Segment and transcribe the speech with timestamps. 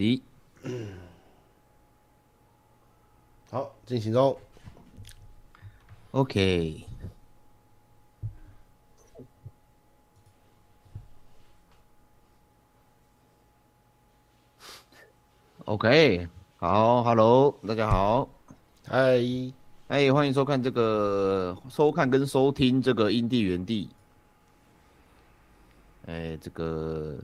[0.00, 0.22] 的。
[3.50, 4.36] 好，进行中。
[6.12, 6.86] OK。
[15.66, 18.28] OK，好，Hello，大家好，
[18.86, 19.20] 嗨，
[19.86, 23.88] 哎，欢迎收看这个收看跟收听这个因地原地。
[26.06, 27.18] 哎，这个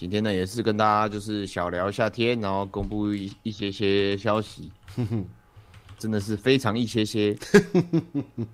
[0.00, 4.72] 今天呢也是跟大家就是小聊一下天，然后公布一一些些消息，
[5.98, 7.36] 真的是非常一些些。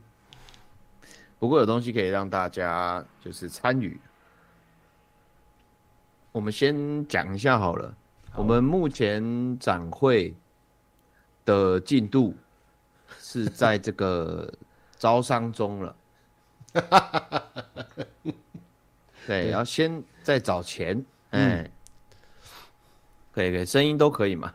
[1.38, 3.96] 不过有东西可以让大家就是参与。
[6.32, 7.96] 我们先讲一下好了。
[8.34, 10.34] 我们目前展会
[11.44, 12.34] 的进度
[13.20, 14.52] 是在这个
[14.98, 15.96] 招商中了，
[19.28, 21.70] 对，然后先在找钱，哎、嗯，
[23.32, 24.50] 可以可以，声音都可以嘛，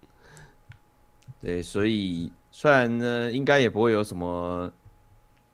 [1.40, 4.70] 对，所以虽然呢，应该也不会有什么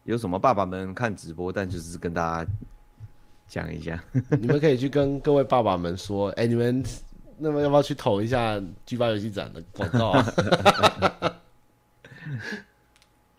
[0.04, 2.50] 有什么爸爸们看直播，但就是跟大家。
[3.48, 4.02] 讲一下，
[4.40, 6.82] 你们可以去跟各位爸爸们说，哎、欸，你们
[7.36, 10.24] 那么要不要去投一下 G 八游戏展的广告啊？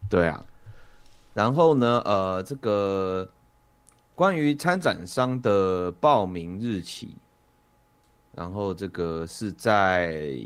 [0.07, 0.45] 对啊，
[1.33, 3.27] 然后呢，呃，这个
[4.15, 7.15] 关于参展商的报名日期，
[8.33, 10.39] 然后这个是在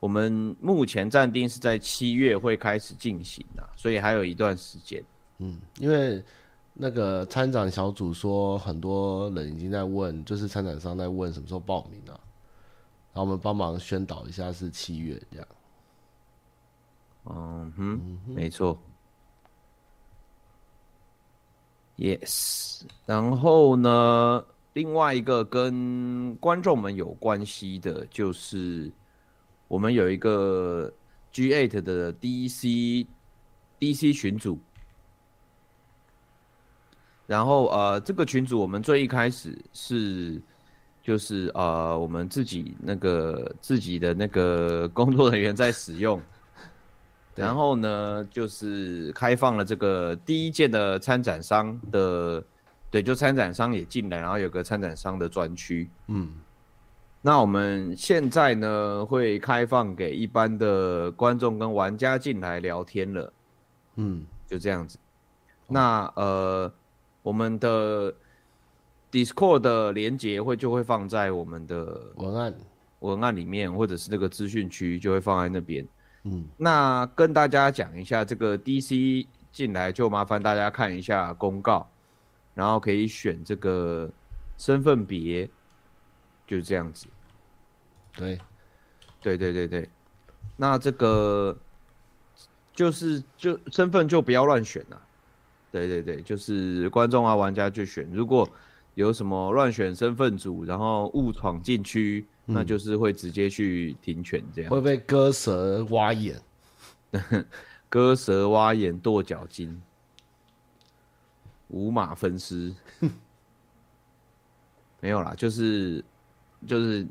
[0.00, 5.04] 我们目前暂定是在七月会开始进行的，所以还有一段时间。
[5.38, 6.24] 嗯，因为。
[6.76, 12.18] 那个参展小组说，很多人已经在问，就是参展商在问什么时候报名啊？
[13.12, 15.46] 然后我们帮忙宣导一下，是七月这样。
[17.26, 18.76] 嗯哼，嗯哼没错。
[21.96, 28.90] Yes，然后呢，另外一个跟观众们有关系的，就是
[29.68, 30.92] 我们有一个
[31.32, 33.06] G8 的 DC
[33.78, 34.58] DC 群组。
[37.26, 40.42] 然后呃，这个群组我们最一开始是，
[41.02, 46.20] 就是呃，我们自己那个自己的那个工作人员在使用，
[47.34, 52.44] 然后呢，就是开放了这个第一届的参展商的，
[52.90, 56.32] 对，就参展商也进来，然后有个参展商的专区，嗯，
[57.20, 63.32] 那我们现在呢会开放给一般的观众跟玩家进来聊天了，
[63.96, 64.98] 嗯，就这样子，
[65.68, 66.72] 那呃。
[67.24, 68.14] 我们的
[69.10, 72.54] Discord 的连接会就会放在我们的文案。
[72.98, 75.88] 文案里面，或者是那个资讯区就会放在那边。
[76.24, 81.88] 嗯，那跟大家讲一下，这个 DC 进来就麻烦大家看一下公告，
[82.54, 84.10] 然后可以选这个
[84.58, 85.48] 身份别，
[86.46, 87.06] 就是这样子。
[88.16, 88.40] 对，
[89.20, 89.88] 对对对对，
[90.56, 91.56] 那这个
[92.72, 95.00] 就是就身份就不要乱选了。
[95.70, 98.08] 对对对，就是观众啊，玩家就选。
[98.12, 98.48] 如果
[98.94, 106.40] 有什么乱选身份组，然后误闯禁区，嗯、那就是会直接去停权，这样会被割舌挖眼，
[107.88, 109.80] 割舌挖眼跺脚筋，
[111.68, 112.74] 五马分尸，
[115.00, 116.04] 没有啦，就是
[116.66, 117.06] 就是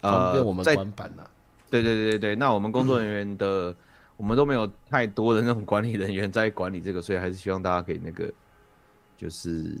[0.00, 1.28] 方便我们管板呐。
[1.70, 3.70] 对对对对，那我们工作人员的。
[3.70, 3.76] 嗯
[4.16, 8.32] 我们都没有太多的那种管理人员在管理这个，所以还是希望大家可以那个，
[9.14, 9.76] 就是，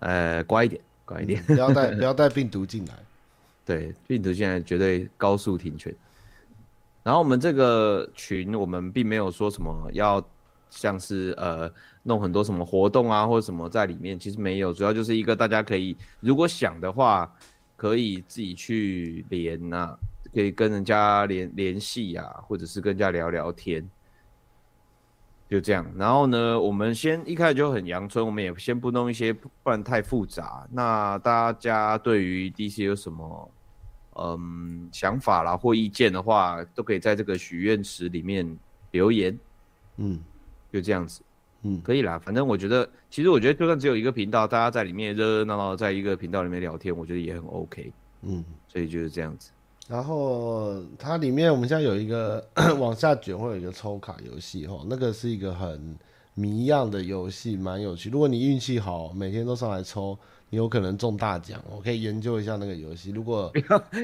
[0.00, 2.94] 呃，乖一点，乖一点，不要带 不要带病毒进来。
[3.66, 5.94] 对，病毒现在绝对高速停权。
[7.02, 10.26] 然后我们这个群，我们并没有说什么要
[10.70, 11.70] 像是呃
[12.02, 17.30] 弄很多什么活动啊或者什么在里面，其实没有，主要就是一个大家可以如果想的话，
[17.76, 19.98] 可以自己去连呐、啊。
[20.34, 23.88] 可以跟人家联联系呀，或者是跟人家聊聊天，
[25.48, 25.90] 就这样。
[25.96, 30.68] 然后呢，我们先一开始就很阳春，我们也先不弄一些，不然太复杂。
[30.70, 33.50] 那大家对于 DC 有什么
[34.18, 38.58] 嗯想法啦或意见的话，都可以在这个许愿池里面
[38.90, 39.38] 留言。
[39.96, 40.20] 嗯，
[40.72, 41.22] 就这样子。
[41.62, 42.18] 嗯，可以啦。
[42.18, 47.92] 反正我觉得，其实我觉得就算只有一个频道，大家在里面热热闹闹，在一个频道里面聊天，我觉得也很 OK。
[48.22, 49.50] 嗯，所以就是这样子。
[49.88, 52.46] 然后它里面我们现在有一个
[52.78, 55.96] 往下卷，会有一个抽卡游戏哈，那个是一个很
[56.34, 58.10] 谜样的游戏，蛮有趣。
[58.10, 60.18] 如果你运气好，每天都上来抽，
[60.50, 61.62] 你有可能中大奖。
[61.70, 63.10] 我可以研究一下那个游戏。
[63.10, 63.52] 如果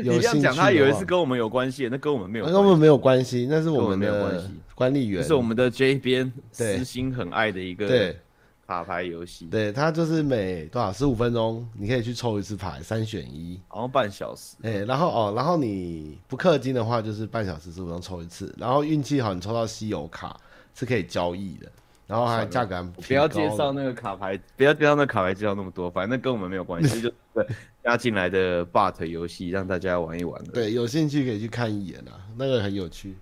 [0.05, 4.45] 有兴趣，你这样讲，他以为是跟我们有关系，那跟我们没有，跟我们没有关系，那是我们的
[4.75, 8.19] 管理员，是我们的 J 边私心很爱的一个，对
[8.67, 9.47] 卡牌游戏。
[9.47, 14.57] 对，它就是每多少十五分钟，你可以去抽一次牌，三选一，然后半小时。
[14.63, 20.41] 哎，然后哦，然后你不氪金的话，就是半小时十五分钟抽一次，然后运气好，你抽到稀有卡
[20.75, 21.71] 是可以交易的。
[22.07, 27.47] 然后还价格还不要介绍那个卡牌，不要介绍那个卡牌介绍那么多，反正跟我们没有关系， 就对
[27.83, 30.43] 加进来的 but 游戏让大家玩一玩。
[30.47, 33.17] 对，有兴趣可以去看一眼啊，那个很有趣。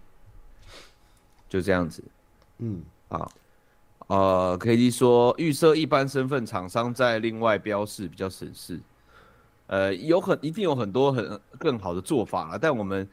[1.49, 2.03] 就这样子，
[2.59, 3.31] 嗯，好，
[4.09, 8.81] 呃，KD 说预设一般身份厂商在另外标示比较省事，
[9.69, 13.09] 呃，有很一定有很多很更好的做法了，但我们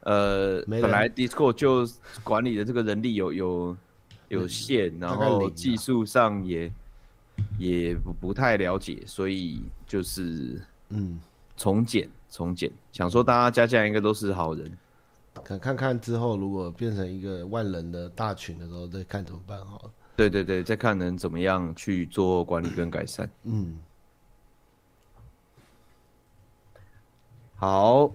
[0.00, 1.88] 呃本来 Discord 就
[2.22, 3.76] 管理的这个人力有有。
[4.32, 6.72] 有限，然后技术上也
[7.58, 10.58] 也不不太了解，所以就是
[10.88, 11.20] 嗯，
[11.54, 14.78] 从简从简，想说大家加起来应该都是好人，
[15.44, 19.90] 看看看之后如果变成一个万人的大群的时候再看怎么办好了。
[20.16, 23.28] 对对对，再看能怎么样去做管理跟改善。
[23.44, 23.78] 嗯，
[27.56, 28.10] 好。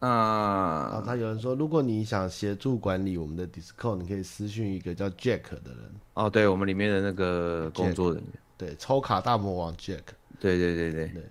[0.00, 5.90] 啊，他有人说，如果你想协助管理我们的 Discord，你可以私讯一个叫 Jack 的人。
[6.14, 10.02] 哦，对，我们里面的那个工作人员，对，抽卡大魔王 Jack。
[10.38, 11.22] 对对对对对，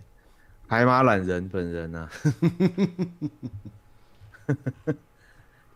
[0.67, 2.11] 海马懒人本人呐、啊。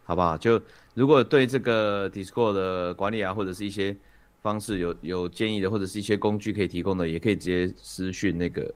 [0.03, 0.35] 好不好？
[0.35, 0.59] 就
[0.95, 3.95] 如果对这个 Discord 的管理啊，或者是一些
[4.42, 8.74] 方式有有建议的，或者是一些工具可以提供的，也可以直接私讯那个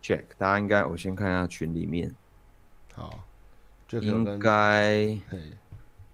[0.00, 0.22] Jack。
[0.38, 2.14] 大家应该，我先看一下群里面。
[2.94, 3.24] 好。
[3.90, 5.18] 应该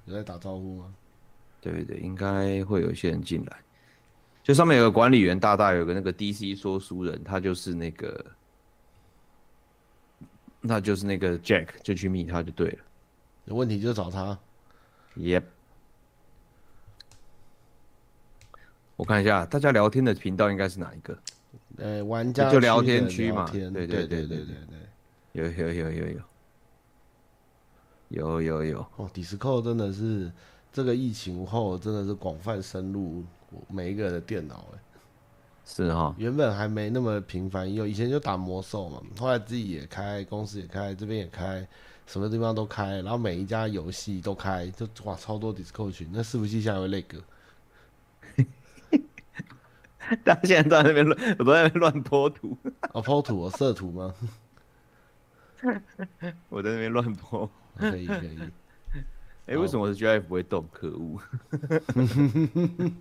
[0.04, 0.94] 有在打招呼吗？
[1.60, 3.56] 对对对，应该会有一些人进来。
[4.42, 8.24] 就上面有个管理员，大大有个那个 DC 说书人，他就是那个，
[10.60, 12.78] 那就是那个 Jack，就去密他就对了。
[13.46, 14.38] 有问题就找他。
[15.16, 15.44] Yep。
[18.96, 21.18] 我看一下大家聊天的频道应该是哪一个？
[21.78, 23.48] 呃，玩家就聊天区嘛。
[23.50, 24.78] 对对对对对对对。
[25.32, 26.20] 有有有有有。
[28.14, 28.78] 有有有。
[28.96, 30.30] 哦，Discord 真的是
[30.72, 33.24] 这个疫情后真的是广泛深入
[33.68, 34.78] 每一个人的电脑哎，
[35.64, 41.66] 是哈、哦，原本还没那么频繁，有以前就打魔兽嘛，后来自己也开，公司也开，这边也开，
[42.06, 47.18] 什么地方都开，然后每一家游戏都开，就哇超多 Discord 群，那伺服器下会那个，
[50.22, 52.56] 大家现在都在那边乱，我都在那边乱泼图，
[52.92, 54.14] 哦泼图哦色图吗？
[56.50, 57.50] 我在那边乱泼。
[57.76, 58.38] 可以可以，
[59.46, 60.66] 哎， 为什么我的 GIF 不会动？
[60.72, 61.20] 可恶！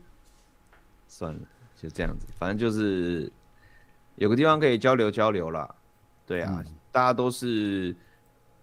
[1.08, 1.40] 算了，
[1.78, 3.32] 就这样子，反正就是
[4.16, 5.74] 有个地方可以交流交流啦。
[6.26, 7.96] 对啊，嗯、大家都是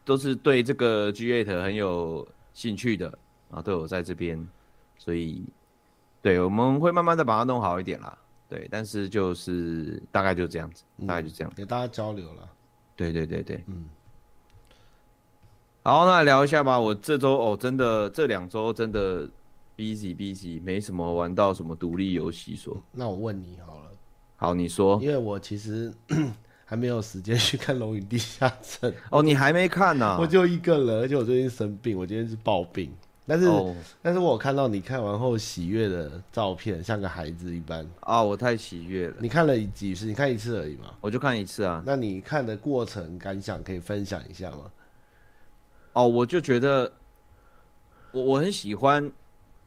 [0.05, 3.17] 都是对这个 G8 很有兴趣的
[3.51, 4.45] 啊，都有在这边，
[4.99, 5.45] 所以
[6.23, 8.19] 对，我们会慢慢的把它弄好一点啦。
[8.49, 12.49] 对，但是就是大概就这样子，嗯、大概就这样，给大家交流了。
[12.97, 13.85] 对对对对，嗯。
[15.83, 16.79] 好，那来聊一下吧。
[16.79, 19.27] 我这周哦，真的这两周真的
[19.79, 22.55] busy busy，没什么玩到什么独立游戏。
[22.55, 23.91] 说，那我问你好了。
[24.37, 25.01] 好，你说。
[25.03, 25.91] 因为我其实
[26.67, 28.91] 还没有时间去看《龙与地下城》。
[29.11, 30.19] 哦，你还没看呢、啊？
[30.21, 32.93] 我就一个人，而且我最近生病，我今天是暴病。
[33.27, 37.83] 但是，哦、但是我看到你看完后喜悦的照片，像个孩子一般。
[38.01, 39.15] 啊、哦，我太喜悦了。
[39.19, 40.05] 你看了几次？
[40.05, 40.91] 你看一次而已嘛。
[41.01, 41.83] 我就看一次啊。
[41.87, 44.71] 那你看的过程感想可以分享一下吗？
[45.93, 46.91] 哦，我就觉得
[48.13, 49.11] 我我很喜欢，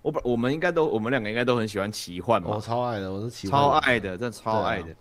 [0.01, 2.51] 我本我们应该都我们两个应该都很喜欢奇幻嘛。
[2.56, 4.89] 我超爱的，我是奇幻超爱的，真的超爱的。
[4.92, 4.96] 啊、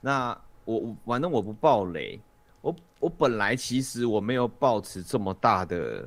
[0.00, 2.20] 那我我反正我不爆雷，
[2.60, 6.06] 我我本来其实我没有抱持这么大的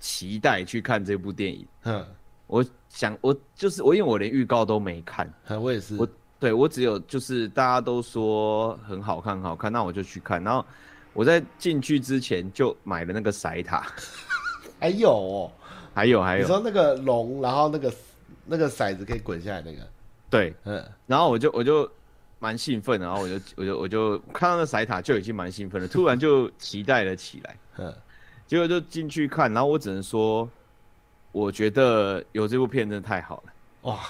[0.00, 1.66] 期待去看这部电影。
[1.82, 2.04] 哼，
[2.48, 5.32] 我想我就是我，因为我连预告都没看。
[5.60, 5.96] 我也是。
[5.96, 6.08] 我
[6.40, 10.66] 对我只有就是大家都说很好看很好看，那我就去看，然后。
[11.14, 13.86] 我在进去之前就买了那个骰塔，
[14.80, 15.52] 还有、哦，
[15.94, 17.94] 还有还有，你说那个龙，然后那个
[18.44, 19.88] 那个骰子可以滚下来那个，
[20.28, 21.88] 对，嗯，然后我就我就
[22.40, 27.94] 蛮兴奋，然后我就我就我就看到那骰塔就已经蛮兴奋了，突然就期待了起来， 嗯，
[28.48, 30.48] 结果就进去看，然后我只能说，
[31.30, 33.52] 我觉得有这部片真的太好了，
[33.82, 34.00] 哇，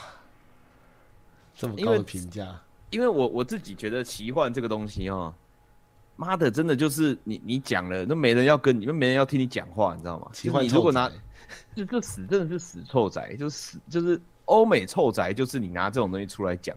[1.55, 2.59] 这么高的评价，
[2.89, 5.35] 因为我我自己觉得奇幻这个东西哦。
[6.17, 10.29] 妈的，真的就是你你讲了，那没人要跟你，那没人要听你讲话，你知道吗？
[10.33, 11.11] 奇幻，你如果拿，
[11.75, 16.77] 就就死，真的是死臭宅，就死就是欧美臭宅，就是你拿这种东西出来讲，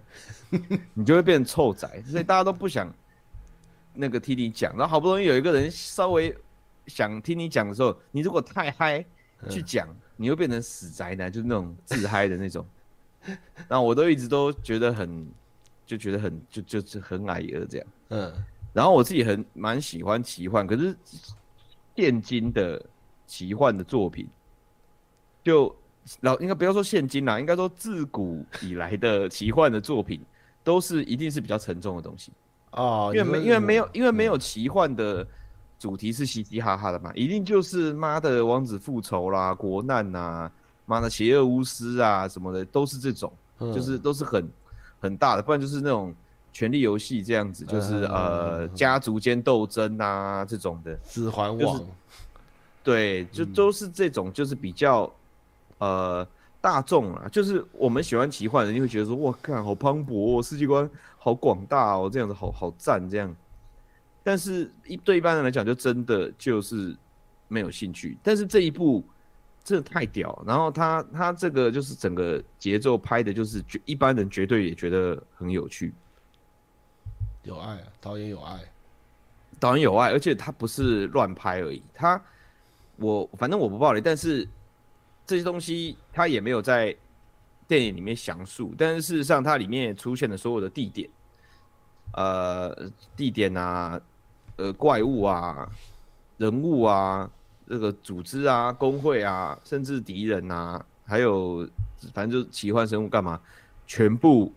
[0.94, 2.91] 你就会变成臭宅，所以大家都不想
[3.94, 4.72] 那个听你讲。
[4.77, 6.36] 然后好不容易有一个人稍微
[6.88, 9.06] 想听你讲的时候，你如果太嗨
[9.50, 12.65] 去讲，你会变成死宅男，就是那种自嗨的那种。
[13.67, 15.27] 然后我都一直都觉得很
[15.86, 17.88] 就觉得很就就是很矮儿这样。
[18.10, 20.95] 嗯，然后我自己很蛮喜欢奇幻，可是
[21.95, 22.79] 现今的
[23.25, 24.27] 奇幻的作品，
[25.43, 25.75] 就
[26.21, 30.21] 老应该不要说现今啦，应该说自古以来的奇幻的作品，
[30.63, 32.31] 都是一定是比较沉重的东西。
[32.71, 35.25] 哦，因为没因为没有因为没有奇幻的
[35.79, 40.51] 主题是嘻嘻哈哈的嘛，一定就是妈的王子复仇啦、国难呐、啊、
[40.86, 44.47] 妈的邪恶巫师啊什么的，都是这种，就是都是很
[45.00, 46.13] 很大的，不然就是那种。
[46.54, 51.86] 权力游戏这样子，就是呃家族间斗争啊这种的，指环王，
[52.84, 55.12] 对，就都是这种，就是比较
[55.77, 56.27] 呃
[56.60, 63.36] 大众啊，就是我们喜欢奇幻的人，你会觉得说哇，看好磅礴哦，世界观好广大哦，这样子好好赞这样。
[64.24, 66.96] 但是一对一般人来讲，就真的就是
[67.48, 68.18] 没有兴趣。
[68.22, 69.01] 但是这一部
[69.63, 75.94] 真的太屌，然后他他这个就是整个节奏拍的，就是绝一般人绝对也觉得很有趣。
[77.48, 78.60] 有爱啊，导演有爱，
[79.58, 81.82] 导演有爱，而且他不是乱拍而已。
[81.94, 82.22] 他，
[82.98, 84.46] 我反正我不暴雷，但是
[85.25, 86.94] 这些东西他也没有在
[87.66, 88.75] 电影里面详述。
[88.77, 91.10] 但是事实上，它里面出现的所有的地点，
[92.12, 92.75] 呃，
[93.16, 94.00] 地点啊，
[94.58, 95.72] 呃，怪物啊，
[96.38, 97.32] 人物啊，
[97.66, 101.66] 这个组织啊，工会啊，甚至敌人啊，还有
[102.13, 103.42] 反正就是奇幻生物干嘛，
[103.86, 104.54] 全部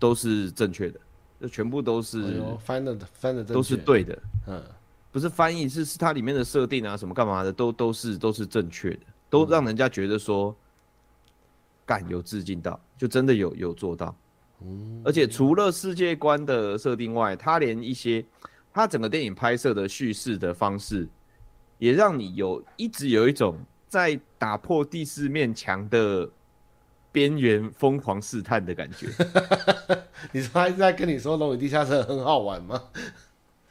[0.00, 0.98] 都是正确的。
[1.40, 4.62] 这全部都是翻的翻的都是对的，嗯，
[5.10, 10.54] 不是翻译，是是它里面的设定啊，什么干嘛的都都是都是正确的，都让人家觉得说，
[11.86, 14.14] 干有致敬到，就真的有有做到，
[14.60, 18.22] 嗯，而且除了世界观的设定外，它连一些
[18.70, 21.08] 它整个电影拍摄的叙事的方式，
[21.78, 23.56] 也让你有一直有一种
[23.88, 26.28] 在打破第四面墙的。
[27.12, 29.08] 边缘疯狂试探的感觉，
[30.32, 32.80] 你说他一直在跟你说《龙与地下城》很好玩吗？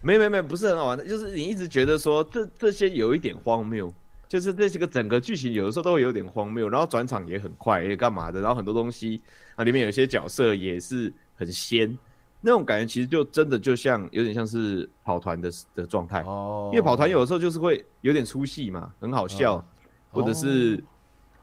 [0.01, 3.93] 没没没，不是很好玩的，就是你一直觉得说这这些有一点荒谬，
[4.27, 9.21] 就是这些个整个剧情有的时候都会有点荒谬，然后转场也很快，也干嘛的，然后很多东西
[9.55, 11.97] 啊里面有些角色也是很仙，
[12.41, 16.21] 那种感觉其实就真的就像有点像是跑团的的状态。
[16.23, 19.65] 哦，因为跑团有的时候就是会有点出戏嘛，很好笑，哦、
[20.11, 20.83] 或者是、哦、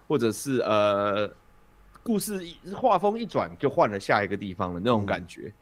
[0.08, 1.30] 或者是呃。
[2.06, 5.52] 故事一画风一转就换了下一个地方的那种感觉，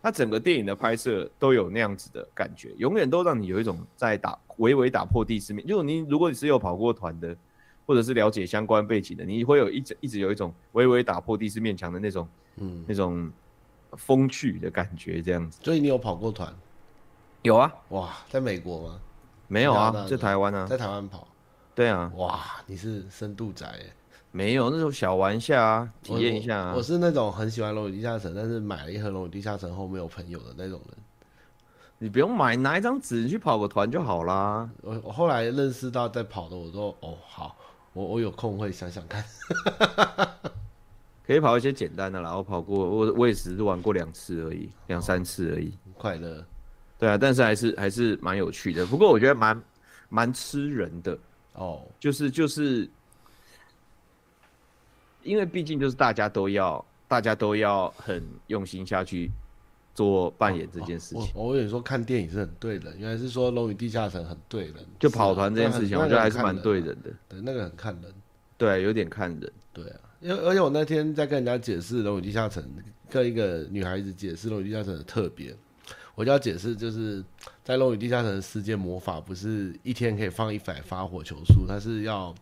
[0.00, 5.66] 它整个电影的拍摄都有那样子的感觉，永远都让你有一种在打微微打破第四面。
[5.66, 7.36] 就是你如果你是有跑过团的，
[7.84, 12.28] 或者是了解相关背景的，你会有一直一直有一种微微打破第四面墙的那种，
[12.58, 13.28] 嗯，那种
[13.92, 15.58] 风趣的感觉，这样子。
[15.64, 16.54] 所以你有跑过团？
[17.42, 19.00] 有啊，哇，在美国吗？
[19.48, 21.26] 没有啊，在台湾啊，在台湾跑。
[21.74, 23.92] 对啊，哇，你是深度宅耶。
[24.30, 26.74] 没有那种小玩一下啊，体验一下啊。
[26.76, 30.98] 我是那种很喜欢《龙与地下城》，但是买了一盒《龙与地下城》后没有朋友的那种人。
[31.98, 34.68] 你不用买，拿一张纸你去跑个团就好啦。
[34.82, 37.56] 我我后来认识到在跑的，我说哦好，
[37.92, 39.24] 我我有空会想想看。
[41.26, 45.72] 可以跑一些简单的啦，我跑过，我我也只是玩过两次而已，两三次而已。
[45.94, 46.44] 快乐。
[46.98, 48.86] 对啊，但是还是还是蛮有趣的。
[48.86, 49.60] 不过我觉得蛮
[50.08, 51.18] 蛮吃人的
[51.54, 52.88] 哦，就是就是。
[55.22, 59.30] 因为毕竟就是大家都要，大家都要很用心下去
[59.94, 61.24] 做扮演这件事情。
[61.24, 67.10] 哦哦、我我有说看电影是很对人，原来是说《龙与地下城》很对人，就跑团这件事情，我觉得还是蛮对人的。
[67.28, 68.12] 对，那个很看人。
[68.56, 69.52] 对，有点看人。
[69.72, 72.62] 对啊，因为而且我那天在跟人家解释《龙与地下城》，
[73.10, 75.54] 跟一个女孩子解释《龙与地下城》的特别，
[76.14, 77.24] 我就要解释，就是
[77.62, 82.34] 在《龙与地下城》的世界魔法不是一天可以放一百发火球术，它是要。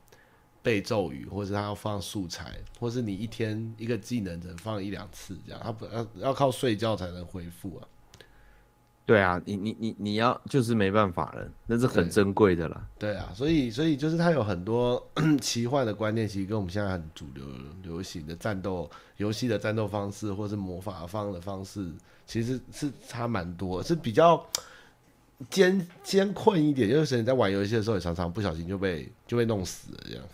[0.67, 7.87] 背咒语，或是他要放素材，或是你一天一个技能只能放一两次，这样他不要要靠睡觉才能恢复啊。
[9.05, 12.85] 对啊，你你你你要就是没办法了，那是很珍贵的啦。
[12.99, 15.01] 对啊，所以所以就是他有很多
[15.41, 17.45] 奇幻的观念，其实跟我们现在很主流
[17.85, 21.89] 流行的战斗游戏的战斗方式，或是魔法方的方式，
[22.27, 24.45] 其实是差蛮多，是比较。
[25.51, 30.25] 艰艰困一点，就是你在玩游戏的时候，也常常不小心就被就被弄死了这样。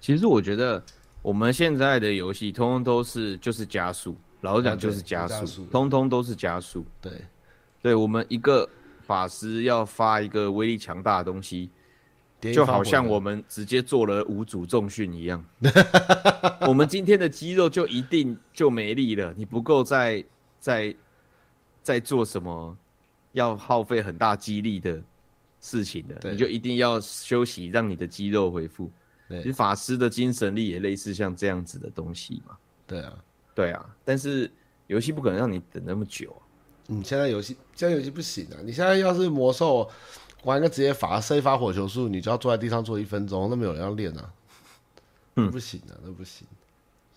[0.00, 0.82] 其实我觉得
[1.22, 6.84] 我们现在的游戏，通通都是就是加速，老实讲就是加速，通通都是加速。
[7.00, 7.12] 对，
[7.82, 8.68] 对我们一个
[9.02, 11.70] 法师要发一个威力强大的东西，
[12.40, 15.44] 就好像我们直接做了五组重训一样。
[16.66, 20.24] 我们今天的肌肉就一定就没力了，你不够再
[20.58, 20.96] 再
[21.82, 22.76] 再做什么？
[23.32, 25.00] 要耗费很大肌力的
[25.60, 28.90] 事情的，你就一定要休息，让你的肌肉恢复。
[29.38, 32.56] 其实法师的精神力也类似像这样子的东西嘛。
[32.86, 33.96] 对啊，对啊。
[34.04, 34.50] 但是
[34.88, 36.42] 游戏不可能让你等那么久啊。
[36.88, 38.58] 嗯，现在游戏现在游戏不行啊！
[38.64, 39.88] 你现在要是魔兽
[40.42, 44.32] 玩个职业法，射一发火球术，你就要坐在地上坐一分钟，那没有人要练啊。
[45.36, 46.44] 嗯，不行啊，那不行。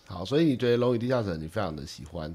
[0.05, 2.31] 好，所以你觉得《龙与地下城》你非常的喜欢，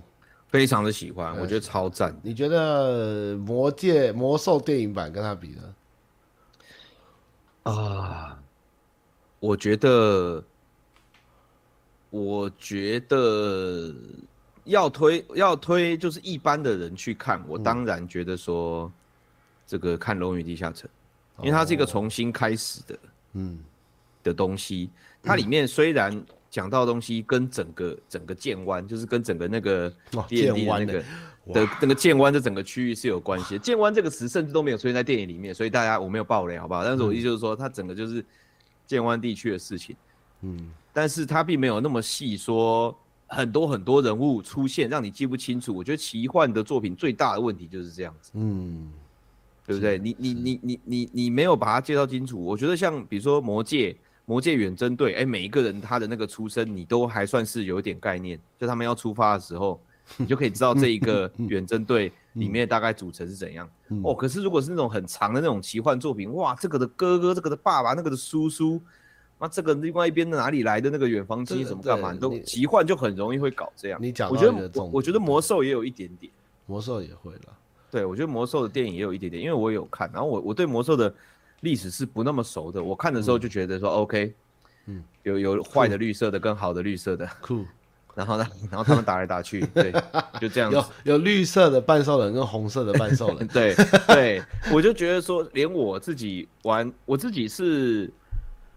[0.48, 2.18] 非常的喜欢，我觉得超赞。
[2.22, 5.74] 你觉得《魔界》《魔兽》电影版跟它比呢？
[7.62, 8.37] 啊，
[9.40, 10.44] 我觉得，
[12.10, 13.94] 我觉得。
[14.64, 18.92] 要推要推，就是一般的人去看，我当然觉得说，
[19.66, 20.86] 这个看《龙与地下城》，
[21.42, 22.98] 因为它是一个重新开始的，
[23.32, 23.58] 嗯，
[24.22, 24.90] 的东西。
[25.22, 29.90] 它里面虽然讲到的东西跟整个整个剑湾，就是跟整个那个
[30.28, 31.00] 剑湾那个
[31.54, 33.58] 的那个剑湾这整个区域是有关系的。
[33.60, 36.84] 剑湾这个词甚至都没有出现在电影里面，所以大家我没有爆雷，好不好？
[36.84, 38.22] 但是我意思就是说，它整个就是
[38.88, 39.94] 剑湾地区的事情，
[40.40, 42.92] 嗯，但是它并没有那么细说。
[43.30, 45.76] 很多很多人物出现，让你记不清楚。
[45.76, 48.90] 我觉得奇幻的作品最大的问题就是这样子，嗯，
[49.66, 49.98] 对不对？
[49.98, 52.42] 你你你你你你没有把它介绍清楚。
[52.42, 53.92] 我觉得像比如说魔戒
[54.24, 58.40] 《魔戒》《魔戒远征队》，哎，每一个人他的那个出身，你都还算是有一点概念。
[58.58, 59.78] 就他们要出发的时候，
[60.16, 63.68] 你就可以知道这一个远征队里面大概组成是怎样。
[64.02, 68.80] 哦，可是如果是那种很长的那种奇幻作品，哇，这个的哥哥，这个的爸爸，那个的叔叔。
[69.40, 72.12] 那这个另外一边的哪里来的那个远方亲什么干嘛？
[72.12, 73.98] 都奇幻就很容易会搞这样。
[74.02, 76.32] 你讲，我觉得我觉得魔兽也有一点点，
[76.66, 77.56] 魔兽也会了。
[77.88, 81.14] 对，我觉得魔兽的电影也有一点点，因为我有看，然后我我对魔兽的
[81.60, 82.82] 历史是不那么熟的。
[82.82, 84.34] 我看的时候就觉得说，OK，
[84.86, 87.64] 嗯，有有坏的绿色的跟好的绿色的，酷。
[88.18, 89.90] 然后呢，然后他们打来打去，对，
[90.38, 90.76] 就这样子。
[90.76, 93.74] 有有绿色的半兽人跟红色的半兽人， 对
[94.08, 98.12] 对，我就觉得说，连我自己玩，我自己是。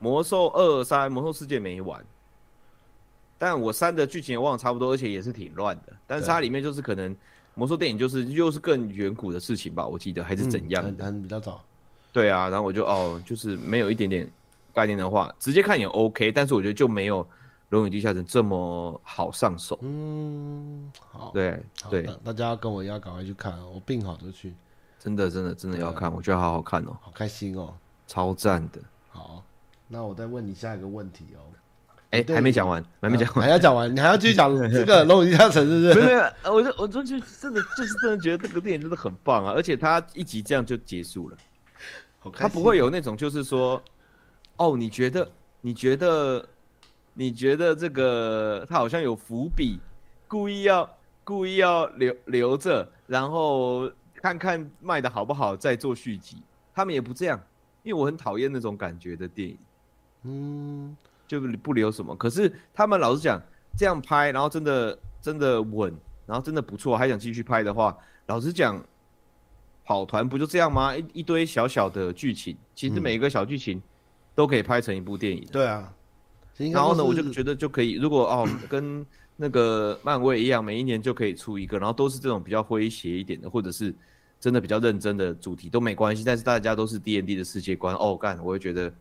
[0.04, 2.04] 魔兽二三，魔兽世界没玩，
[3.38, 5.94] 但我三的剧情也忘了差不多，而且也是挺乱的。
[6.08, 7.16] 但是它里面就是可能
[7.54, 11.64] 魔兽电影就是又是更远古的事情吧，我记得还是怎样很，嗯、比较早。
[12.12, 14.28] 对啊，然后我就哦，就是没有一点点
[14.74, 17.24] 概念的话，直接看也 OK，但是我觉得就没有
[17.72, 19.78] 《龙与地下城》这么好上手。
[19.82, 24.54] 嗯，好，对对，大家跟我一样赶快去看，我病好就去。
[25.00, 27.74] 真的真的真的要看，我觉得好好看哦，好开心哦，
[28.08, 28.80] 超赞的。
[29.10, 29.44] 好。
[29.94, 31.44] 那我再问你下一个问题哦，
[32.12, 36.06] 哎，还没讲完，还没讲完，还要讲完，你还要继续讲 这个《龙与地下城》是不是？
[36.06, 41.38] 没有，我就我就觉得真的就是真的觉得这个电影真的很棒啊，而且它一集这样就结束了，
[42.34, 43.82] 它不会有那种就是说，
[44.56, 45.30] 哦，你觉得
[45.60, 46.48] 你觉得
[47.14, 49.80] 你觉得这个他好像有伏笔，
[50.28, 50.90] 故意要
[51.24, 56.38] 故意要留留着，然后看看卖的好不好再做续集，
[56.74, 57.40] 他们也不这样，
[57.84, 59.58] 因为我很讨厌那种感觉的电影。
[60.24, 60.96] 嗯，
[61.28, 62.16] 就不留什么。
[62.16, 63.42] 可是他们老实讲，
[63.78, 65.94] 这样拍，然后真的真的稳，
[66.26, 67.98] 然后真的不错，还想继续拍的话，
[68.28, 68.80] 老实讲，
[69.84, 70.96] 跑团不就这样吗？
[70.96, 73.82] 一一堆小小的剧情，其实每一个小剧情
[74.36, 75.48] 都可以拍成一部电影。
[75.52, 75.92] 对啊，
[76.58, 83.94] 然后呢，我就觉得就可以，如果哦跟那个漫威一样，每一年就可以出一个，然后都是这种比较诙谐一点的，或者是
[84.40, 88.92] 真的比较认真的主题都没关系，但是大家都是 D N D 的世界观哦，干，我会觉得。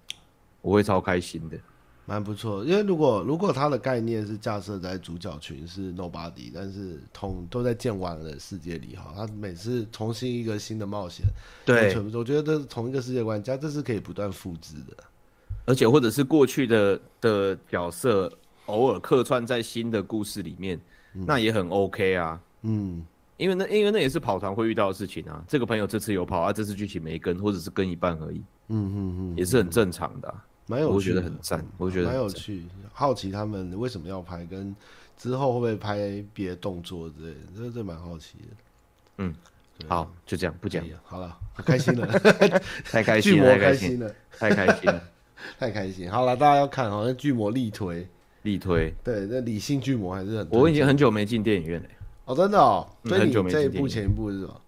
[0.63, 1.57] 我会超开心的，
[2.05, 2.63] 蛮不错。
[2.67, 11.25] 因为如果如果他的概念是架设在主角群是 Nobody，但是同都在剑湾的世界里哈，他每次重新一个新的冒险，
[11.65, 15.03] 对，我觉得这是同一个世界观，加这是可以不断复制的。
[15.65, 18.33] 而且或者是过去的的角色
[18.67, 20.81] 偶尔客串在新的故事里面，
[21.15, 22.41] 嗯、那也很 OK 啊。
[22.63, 23.05] 嗯，
[23.37, 25.43] 因为那因为那也是跑团会遇到的事情啊。
[25.49, 28.43] 这个朋友这次有跑啊，这次剧情没跟，或者是跟一半而已。
[28.69, 30.45] 嗯嗯嗯，也是很正常的、啊。
[30.67, 32.65] 蛮有趣，我觉得很赞，我觉得蛮有趣。
[32.93, 34.75] 好奇他们为什么要拍，跟
[35.17, 38.57] 之后会不会拍别的动作之类的，这这蛮好奇的。
[39.19, 39.35] 嗯，
[39.89, 40.85] 好，就这样，不讲。
[41.03, 42.07] 好 了，开心了，
[42.85, 45.03] 太开心了，太开心了，太开心了，
[45.59, 46.11] 太开心。
[46.11, 48.07] 好了，大家要看，好像巨魔力推，
[48.43, 48.95] 力推。
[49.05, 50.49] 对，那理性巨魔还是很。
[50.51, 51.89] 我已经很久没进电影院了。
[52.27, 53.73] 哦，真的哦，很久没进电影院。
[53.73, 54.61] 这一部前一部是什么？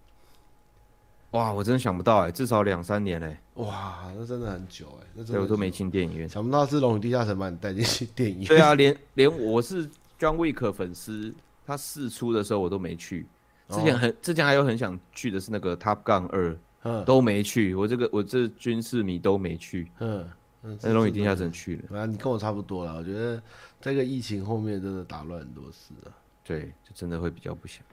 [1.31, 3.35] 哇，我真的想不到哎，至少两三年嘞。
[3.55, 6.29] 哇，那真的很久哎，那真的我都没进电影院。
[6.29, 8.47] 想不到是《龙与地下城》把你带进去电影院。
[8.47, 9.87] 对啊，连连我是
[10.19, 11.33] John Wick 粉丝，
[11.65, 13.25] 他四出的时候我都没去。
[13.69, 17.73] 之前很之前还有很想去的是那个 Top Gun 二，嗯，都没去。
[17.73, 19.89] 我这个我这军事迷都没去。
[19.99, 20.29] 嗯
[20.63, 21.99] 嗯，那《龙与地下城》去了。
[21.99, 22.95] 啊，你跟我差不多了。
[22.95, 23.41] 我觉得
[23.81, 26.11] 这个疫情后面真的打乱很多事啊。
[26.43, 27.83] 对，就真的会比较不想。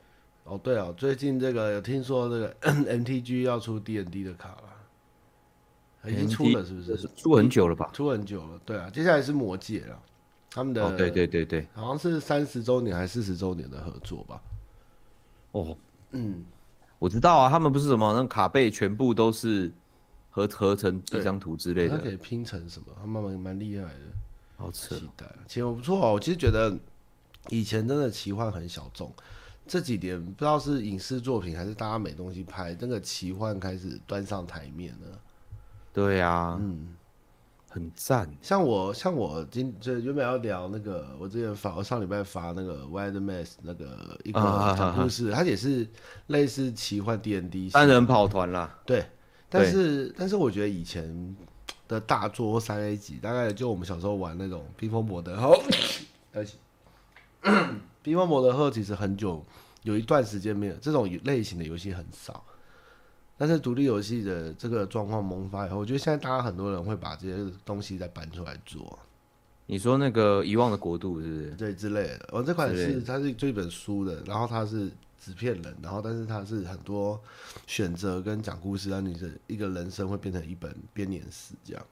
[0.44, 6.96] 哦，对哦，最近这个有听说这个 MTG 要出 D N D 的卡了，已经出了是不是？
[6.96, 7.90] 是出很久了吧？
[7.92, 10.02] 出很久了，对啊，接下来是魔戒了，
[10.50, 14.42] 他们的、哦、对对对对，好像是三十周年还是四十周年的合作吧？
[15.52, 15.76] 哦，
[16.11, 16.44] 嗯，
[16.98, 19.70] 我知道啊，他们不是什么那卡背全部都是
[20.31, 22.87] 合合成一张图之类的，它可以拼成什么？
[22.99, 24.01] 他慢慢蛮厉害的，
[24.57, 24.97] 好扯。
[24.97, 26.12] 期待，其实不错哦。
[26.14, 26.75] 我其实觉得
[27.49, 29.12] 以前真的奇幻很小众，
[29.66, 35.19] 这几年不知道是影视作品还是大家没东西拍，那个奇幻开始端上台面了。
[35.93, 36.97] 对呀、啊，嗯。
[37.73, 44.40] 很赞，像我像我今就原本要聊那个，我之前发我上礼拜发那个 Wild Mass 那个一个
[44.77, 45.87] 讲故事，它也是
[46.27, 48.77] 类似奇幻 D N D 单人跑团啦。
[48.85, 49.07] 对，
[49.51, 51.37] 但是但是我觉得以前
[51.89, 55.61] 的大作或三 A 级，大概就我们小时候玩那种冰封摩德后，
[56.33, 56.57] 对不起，
[58.03, 59.45] 冰封摩德 后其实很久
[59.83, 62.43] 有一段时间没有这种类型的游戏很少。
[63.37, 68.99] 但是独立游戏的这个状况萌发以后，我觉得现在大家很多人会把这些东西再搬出来做。
[69.65, 71.51] 你说那个遗忘的国度是不是？
[71.53, 72.29] 对，之类的。
[72.33, 77.20] 我这款是它是这本书的，然后它是纸片人，然后但是他是很多
[77.66, 81.83] 选择跟讲故事，让你的一个人生会变成一本编年史这样。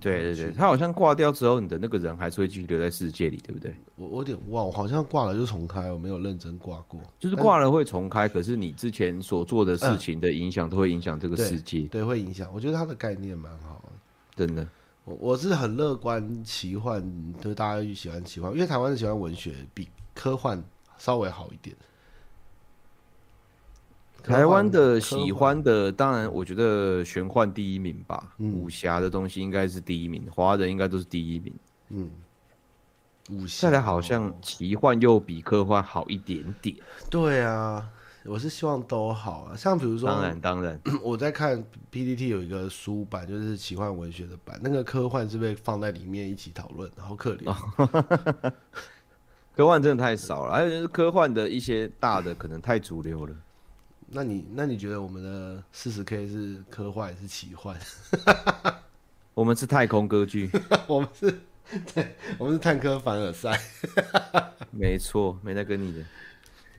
[0.00, 3.74] 对对对，他好像挂掉之后，你的那个人还是会继续留在世界里，对不对？
[3.96, 7.00] 我我有点忘，我好像挂了就重开，我没有认真挂过。
[7.18, 11.80] 就是挂了会重开，可是你之前所做的事情的影响都会影响这个世界。
[11.80, 12.48] 对，对，会影响。
[12.54, 14.64] 我觉得他的概念蛮好的，真的。
[15.04, 17.02] 我我是很乐观奇幻，
[17.40, 20.62] 就是大家喜欢奇幻，因为台湾喜欢文学，比科幻
[20.96, 21.74] 稍微好一点。
[24.22, 31.54] 台湾的喜欢的，当然我觉得玄幻第一名吧，嗯、武侠的东西应该是第一名，华人应该都是第一名。
[31.90, 32.10] 嗯，
[33.30, 36.76] 武侠现在好像奇幻又比科幻好一点点。
[37.08, 37.88] 对啊，
[38.24, 39.56] 我是希望都好啊。
[39.56, 47.48] 像比如说，当然当然， 我在看 PPT 有一个书版，就是奇幻文学的版，那个科幻是被放在里面一起讨论，好可怜。
[47.48, 48.52] 哦、
[49.56, 53.34] 科幻真的太少了，还有就是科幻的一些大的可能太主流了。
[54.10, 57.78] 那你那你觉得我们的四十 K 是科幻还是奇幻？
[59.34, 60.50] 我们是太空歌剧，
[60.88, 61.40] 我们是，
[61.94, 63.60] 对，我们是探科凡尔赛。
[64.72, 66.02] 没错，没在跟你的。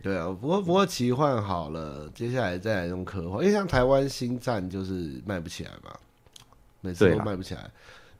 [0.01, 5.95] 对啊，不过不过奇幻好了，接下来再来用科幻，因为像台湾星战就是卖不起来嘛，
[6.81, 7.69] 每次都卖不起来。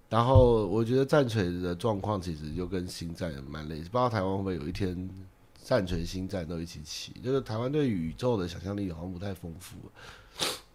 [0.07, 5.09] 然后我觉得战锤的状况其实就跟星战蛮类似，不知道台湾会不会有一天。
[5.69, 9.75] 战锤星战都一起起，这个台湾对宇宙的想象力好像不太丰富，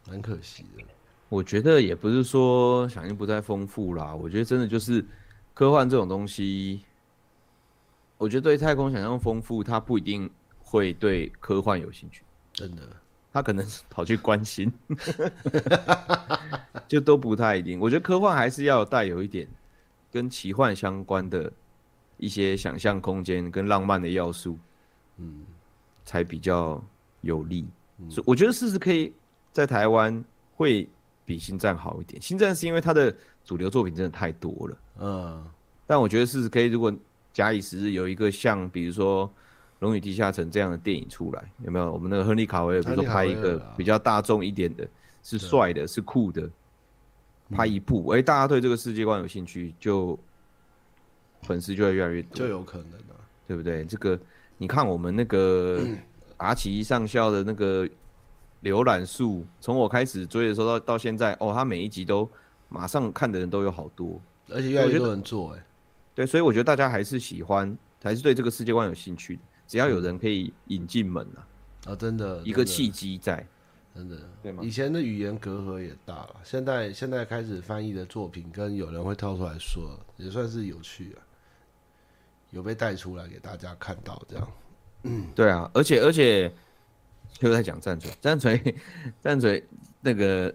[0.09, 0.85] 蛮可惜的。
[1.29, 5.05] 我觉得也不是说想象不太丰富啦，我觉得真的就是
[5.53, 6.83] 科幻这种东西，
[8.17, 10.31] 我觉得对太空想象丰富，他不一定
[10.61, 12.23] 会对科幻有兴趣。
[12.53, 12.89] 真的，
[13.33, 14.73] 他可能跑去关心，
[16.87, 17.81] 就都不太一定。
[17.81, 19.49] 我觉得科幻还是要带有一点
[20.13, 21.53] 跟奇幻相关的
[22.17, 24.57] 一些想象空间跟浪漫的要素。
[25.19, 25.43] 嗯，
[26.05, 26.83] 才比较
[27.21, 27.67] 有利。
[27.99, 29.13] 嗯、所以我觉得四十 K
[29.53, 30.25] 在台湾
[30.57, 30.89] 会
[31.25, 32.21] 比星战好一点。
[32.21, 34.77] 星战是因为它的主流作品真的太多了。
[34.99, 35.47] 嗯，
[35.87, 36.93] 但我觉得四十 K 如果
[37.33, 39.29] 假以时日有一个像比如说
[39.79, 41.93] 《龙与地下城》这样的电影出来，有没有？
[41.93, 44.89] 我们那个亨利卡维尔，比如说拍一个比较大众一点的，
[45.23, 46.51] 是帅的，是酷的，
[47.51, 50.19] 拍一部，哎、嗯欸，大家对这个世界观有兴趣，就
[51.43, 53.15] 粉丝就会越来越多，就有可能的，
[53.47, 53.85] 对不对？
[53.85, 54.19] 这个。
[54.57, 55.85] 你看我们那个
[56.37, 57.89] 阿奇上校的那个
[58.63, 62.29] 浏览数，从我开始追的时候到到现在，哦，他每一集都
[62.69, 65.65] 马上看的人都有好多，而且越来越多人做，哎，
[66.15, 73.47] 对，所以我觉得大家还是喜欢，还是对这个世界观有兴趣的，只要有人可以引进门啊，啊，真的，一个契机在，
[73.95, 74.63] 真的，对吗？
[74.65, 81.21] 以前的语言隔阂也大了，现在现在开始翻译的作品，跟有人会跳出来说，也算是有趣啊。
[82.55, 84.49] 有被带出来给大家看到，这样，
[85.03, 86.51] 嗯，对啊，而且而且
[87.41, 88.75] 又在讲战锤，战锤，
[89.21, 89.63] 战锤
[90.01, 90.55] 那个，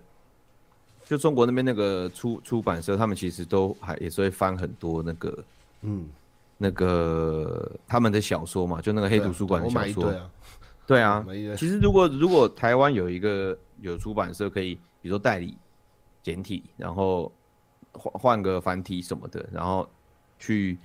[1.03, 5.43] 就中国那边那个出出版社，他们其实都还也是会翻很多那个，
[5.81, 6.07] 嗯，
[6.57, 15.57] 那个他们的小说嘛，就那个黑图书馆的小说，对啊，对啊， 其实如果如果台湾有一个有出版社可以，比如说代理
[16.23, 17.29] 简体，然后
[17.91, 19.85] 换换个繁体什么的，然后
[20.39, 20.77] 去。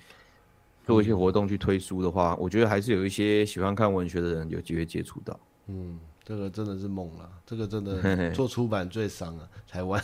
[0.85, 5.38] 做一些活动去推书的话，我觉得还是有一些喜欢看文学的人有机会接触到。
[5.66, 10.03] 嗯，这个真的是梦了，这个真的做出版最伤啊，台湾。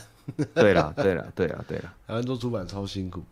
[0.55, 3.23] 对了，对了，对了，对了，台湾做出版超辛苦。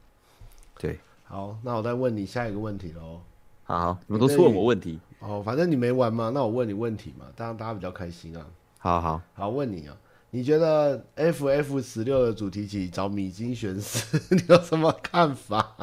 [0.78, 3.20] 对，好，那我再问你下一个问题喽。
[3.64, 4.98] 好，你们都是问我问题。
[5.20, 8.46] 哦，反正你没玩嘛，那我问你问题嘛，当然大家比较开心啊。
[8.78, 9.96] 好好好，问你啊，
[10.30, 15.76] 你觉得 FF 十六的主题曲找米津玄师， 你有什么看法？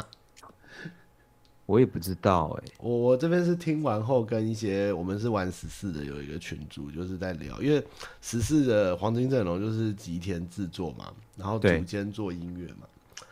[1.65, 7.83] 我也不知道哎、欸，我我这边是听完后跟一些我们是玩十四的有一个群组，就是在聊，因为
[8.21, 12.87] 十四的黄金阵容就是吉田制作嘛，然后主监做音乐嘛，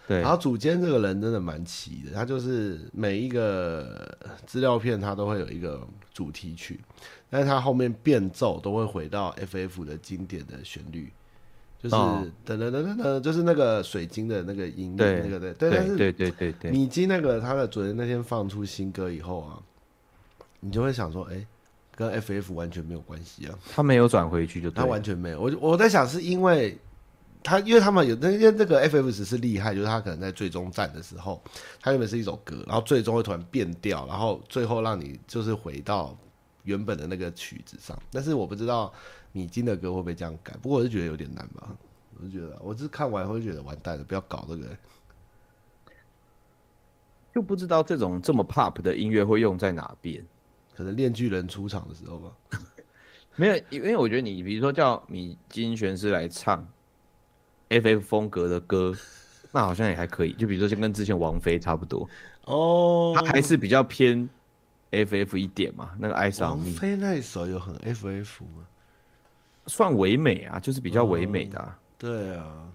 [0.08, 4.18] 对，然后主监这个人真的蛮奇的，他就是每一个
[4.48, 6.80] 资料片他都会有一个主题曲，
[7.30, 11.12] 但是他后面变奏都会回到 FF 的经典的旋律。
[11.84, 19.60] 就是噔噔噔噔噔，就是那个水晶的那个音乐，那个对对，但是对对对对，米基那个他的昨天那天放出新歌以后啊，
[20.62, 21.46] 你就会想说，哎，
[21.94, 23.60] 跟 FF 完全没有关系啊。
[23.76, 25.42] 他没有转回去就，他完全没有。
[25.42, 26.78] 我我在想是因为
[27.44, 31.44] 他，因为他们有那些那个 FF 只是厉害，就是他可能在最终战的时候，
[31.82, 36.18] 他原本是一首歌，然后最终会突然变调，然后最后让你就是回到
[36.64, 38.02] 原本的那个曲子上。
[38.10, 38.94] 但是我不知道。
[39.34, 40.54] 米津的歌会不会这样改？
[40.62, 41.76] 不过我是觉得有点难吧。
[42.18, 44.66] 我是觉得，我是看完会觉得完蛋了，不要搞这个。
[47.34, 50.24] 就不知道这种这么 pop 的音乐会用在哪边？
[50.76, 52.32] 可能炼巨人出场的时候吧。
[53.36, 56.68] 没有，因为我觉得你比如说叫米津玄师来唱
[57.70, 58.96] FF 风格的歌，
[59.52, 60.34] 那好像也还可以。
[60.34, 62.08] 就比如说，像跟之前王菲差不多
[62.46, 64.30] 哦，他还是比较偏
[64.92, 65.96] FF 一点嘛。
[65.98, 68.68] 那个爱上你，王菲那一首有很 FF 吗？
[69.68, 71.80] 算唯美啊，就是比较唯美的、啊嗯。
[71.98, 72.68] 对啊，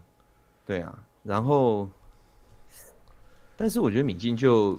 [0.66, 0.98] 对啊。
[1.22, 1.88] 然后，
[3.56, 4.78] 但是我觉得敏静就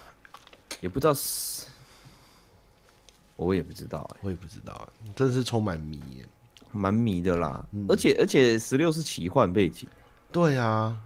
[0.80, 1.66] 也不知道是，
[3.36, 6.24] 我也不知道我也不知道，真的是充满迷，
[6.72, 7.64] 蛮迷的啦。
[7.72, 9.88] 嗯、而且而且十六是奇幻背景，
[10.32, 10.98] 对啊，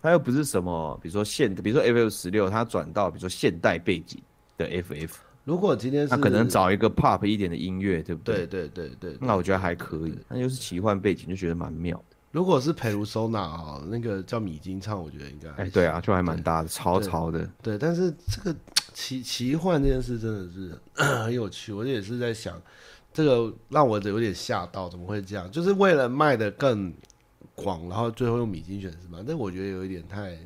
[0.00, 4.22] 它又不是什么，比如说现，比如说 FF 十六，它转到比如说现代背景
[4.56, 5.10] 的 FF。
[5.44, 8.46] 如果今天是他可能找一个 pop 一点的音乐，对不对？
[8.46, 10.18] 对对对对，对，那我觉得还可以。
[10.28, 12.16] 那又是奇幻背景，就觉得蛮妙的。
[12.32, 17.48] 如果是培如收纳啊，那个叫米津唱，我觉得应该哎，对啊，就还蛮搭的，潮潮的。
[17.62, 18.58] 对，但是这个
[18.94, 21.72] 奇奇幻这件事真的是很有趣。
[21.72, 22.60] 我也是在想，
[23.12, 25.50] 这个让我有点吓到，怎么会这样？
[25.50, 26.92] 就是为了卖的更
[27.54, 29.22] 广，然后最后用米津选是吗？
[29.24, 30.38] 但我觉得有一点太。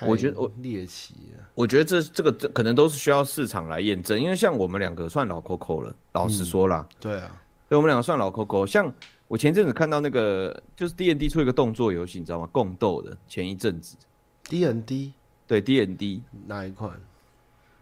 [0.00, 1.14] 我觉得我猎奇，
[1.54, 7.30] 我觉得这这个这可能都是需要市场来验证，因为像我们两个算老 Coco 了，老实说啦，嗯、对啊，
[7.68, 8.66] 对，我们两个算老 Coco。
[8.66, 8.92] 像
[9.28, 12.48] 我前阵子看到那个，就是 D N D 出一个动作游戏，你知道吗？
[12.50, 13.96] 共斗的前一阵子
[14.44, 15.12] ，D N D
[15.46, 16.98] 对 D N D 哪一款？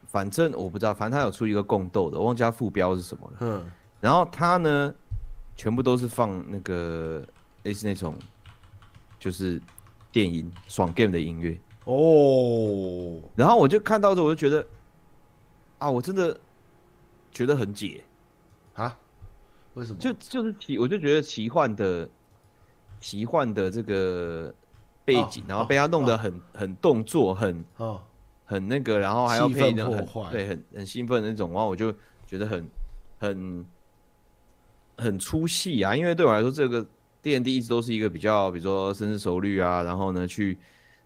[0.06, 3.36] 反正我不知道，反正他有出一个共斗的，我忘记他副标是什么了。
[3.40, 3.64] 嗯，
[4.00, 4.92] 然后他呢，
[5.56, 7.24] 全部都是放那个
[7.62, 8.16] 类似那种，
[9.18, 9.62] 就是
[10.10, 11.56] 电音爽 game 的音乐。
[11.90, 14.64] 哦、oh，然后我就看到这，我就觉得，
[15.78, 16.38] 啊，我真的
[17.32, 18.04] 觉得很解
[18.74, 18.96] 啊？
[19.74, 19.98] 为什么？
[19.98, 22.08] 就就是奇，我就觉得奇幻的
[23.00, 24.54] 奇幻的这个
[25.04, 27.98] 背景，oh, 然后被他弄得很、oh, 很动作，很、oh,
[28.44, 31.92] 很那个，然后还要配那种很对很很兴奋那种，然后我就
[32.24, 32.70] 觉得很
[33.18, 33.66] 很
[34.96, 35.96] 很出戏啊！
[35.96, 36.86] 因为对我来说，这个
[37.20, 40.56] D&D 一直都是一个比较，比如说深思熟虑啊，然后呢去。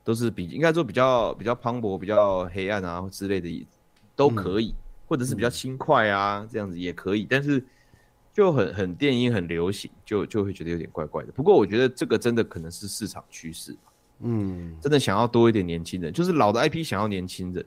[0.05, 3.67] 都是比应该说比较比较磅礴、比较黑暗啊之类的，
[4.15, 4.77] 都可以，嗯、
[5.09, 7.65] 或者是比较轻快啊、嗯、这样子也可以，但是
[8.31, 11.33] 就很很电音很流行，就就会觉得有点怪怪的。
[11.33, 13.75] 不过我觉得这个真的可能是市场趋势，
[14.21, 17.65] 嗯，真的想要多一点年轻人，就是老的 IP 想要年轻人，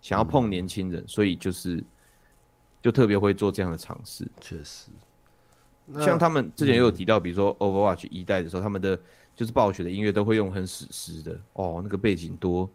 [0.00, 1.84] 想要碰年轻人、嗯，所以就是
[2.80, 4.26] 就特别会做这样的尝试。
[4.40, 4.88] 确实，
[5.98, 8.98] 像他们之前也有提到，比如说 Overwatch 一代的时候，他们的。
[9.40, 12.68] 就是暴雪的音乐都会用很史诗的哦，那个背景多，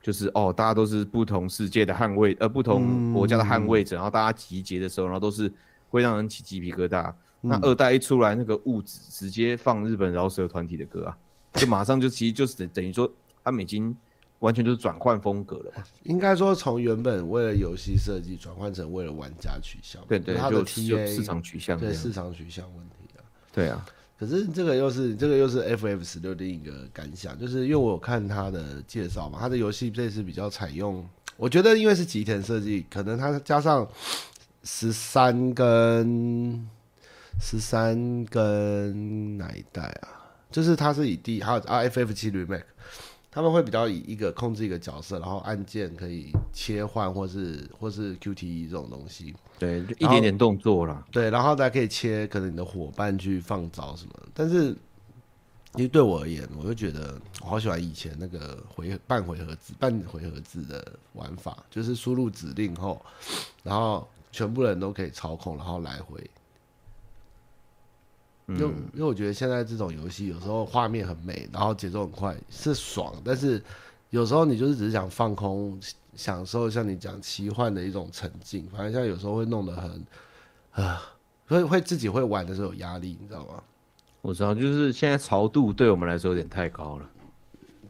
[0.00, 5.52] 就是哦，大家都是不同世界的捍卫，呃，不同国家的捍卫者、嗯，然后大家集结的时候，然后都是
[5.90, 7.10] 会让人起鸡皮疙瘩、
[7.42, 7.50] 嗯。
[7.50, 11.18] 那二代一出来，那个物质直接放日本饶舌团体的歌啊，
[11.54, 13.10] 就马上就其实就是等等于说
[13.42, 13.92] 他们已经
[14.38, 15.84] 完全就是转换风格了吧。
[16.06, 23.20] 应该说从原本为了游戏设计转换成为了玩家取向，对对，它的就市场取向，对市场取向问题啊，
[23.52, 23.84] 对啊。
[24.18, 33.88] 可是这个又是这个又是 FF 十六的一个感想，就是因为我有看他的介绍嘛，他的游戏这次比较采用，我觉得因为是吉田设计，可能他加上
[34.64, 36.68] 十三跟
[37.40, 40.34] 十三跟哪一代啊？
[40.50, 42.64] 就是他是以第还有 FF 七 Remake。
[43.38, 51.06] 他们会比较以一个控制一个角色，然后按键可以切换，或是或是 QTE 这种东西，对，就一点点动作啦。
[51.12, 54.12] 对，然后大家可以切，可能你的伙伴去放招什么。
[54.34, 54.76] 但是，
[55.76, 63.00] 因为对我而言，我就觉得我好喜欢以前那个回半回合制、半回合制的玩法，就是输入指令后，
[63.62, 66.28] 然后全部人都可以操控，然后来回。
[68.48, 73.62] 因为因为我觉得现在这种游戏有时候画面很美，然后节奏很快是爽，但是
[74.10, 75.78] 有时候你就是只是想放空，
[76.14, 78.66] 享受像你讲奇幻的一种沉浸。
[78.72, 80.02] 反正像有时候会弄得很
[80.72, 81.02] 啊，
[81.46, 83.62] 会会自己会玩的时候有压力，你知道吗？
[84.22, 87.08] 我知道，就是现在潮度对我们来说有点太高了。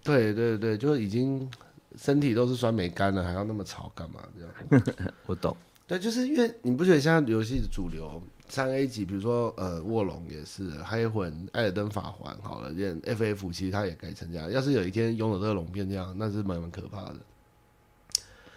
[0.03, 1.49] 对对对，就已经
[1.97, 4.21] 身体都是酸梅干了，还要那么潮干嘛？
[4.37, 4.83] 这样。
[5.27, 5.57] 我懂。
[5.87, 14.51] 对，就是因为你不觉得现在游戏的主流三 A 级，比如说呃卧龙也是，黑魂、艾尔登法环，好了，连 FF 其实它也改成这样。
[14.51, 17.17] 要是有一天拥有这个龙变这样，那是蛮蛮可怕的。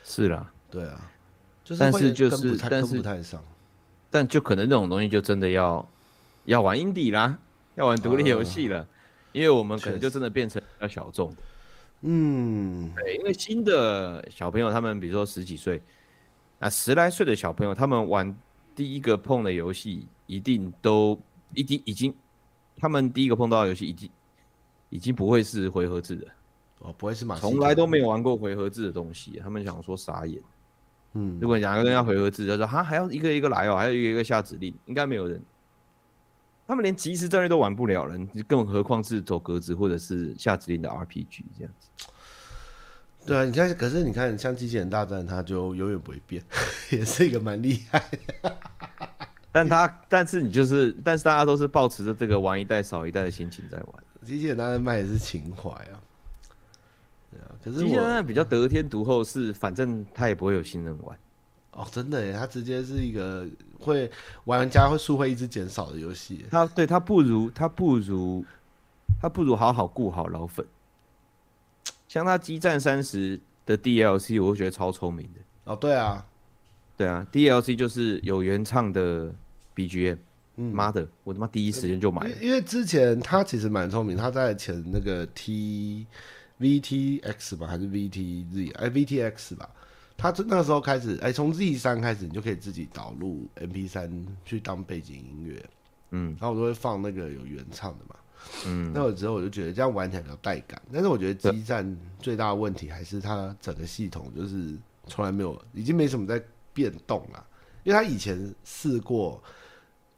[0.04, 1.12] 是啦，对啊，
[1.64, 3.44] 就是但是就是但是太上，
[4.10, 5.88] 但就可能这种东西就真的要
[6.46, 7.38] 要玩 indie 啦，
[7.76, 8.88] 要玩独立游戏了，呃，
[9.34, 11.34] 因为我们可能就真的变成比较小众。
[12.02, 15.82] 嗯，对，因为新的小朋友他们比如说十几岁。
[16.60, 18.38] 啊，十来岁的小朋友，他们玩
[18.76, 21.20] 第一个碰的游戏，一定都
[21.54, 22.14] 一定已经，
[22.78, 24.10] 他们第一个碰到的游戏，已经
[24.90, 26.28] 已经不会是回合制的，
[26.80, 30.42] 哦，不会是马，从来都没有玩过回合制的东西，他们想说傻眼。
[31.14, 35.42] 嗯，如果两个人要回合制，就说哈还要一个一个来哦，还要一个一个下指令，应该没有人。
[36.66, 41.90] 他们连即时战略都玩不了了，更何况是走格子或者是下指令的 RPG 这样子。
[43.26, 46.44] 对啊，你看，可是你看，像机器人大战，它就永远不会变，
[46.92, 48.04] 也是一个蛮厉害
[48.42, 48.58] 的。
[49.52, 54.04] 但它，但是你就是，但是大家都是抱持着这个玩一代少一代的心情在玩。
[54.26, 56.00] 机器人大战卖的是情怀啊。
[57.30, 61.18] 对啊，可是机器人大战比较得天独厚，是反正他也不会有新人玩。
[61.74, 63.48] 哦，真的耶，它直接是一个
[63.80, 64.12] 会
[64.44, 66.46] 玩家会数会一直减少的游戏。
[66.52, 68.44] 它对它不如它不如
[69.22, 70.66] 它不如好好顾好老粉。
[72.12, 75.40] 像他激战三十的 DLC，我会觉得超聪明的。
[75.64, 76.26] 哦，对啊，
[76.98, 79.34] 对啊，DLC 就是有原唱的
[79.74, 80.18] BGM。
[80.58, 82.36] 嗯，妈的，我他妈第一时间就买了。
[82.42, 86.06] 因为之前他其实蛮聪明，他在前那个 T
[86.60, 88.76] VTX 吧，还是 VTZ？
[88.76, 89.70] 哎，VTX 吧。
[90.18, 94.12] 他那个时候开始，哎，从 Z 三开始，你就可以自己导入 MP 三
[94.44, 95.66] 去当背景音乐。
[96.10, 98.18] 嗯，然后我都会放那个有原唱的嘛。
[98.66, 104.78] 嗯，那我之后我就觉得这样玩起来比较带感，但是我觉得机战最大的问题还是它整个系统就是
[105.08, 106.42] 从来没有，已经没什么在
[106.74, 107.46] 变动了。
[107.84, 109.42] 因为他以前试过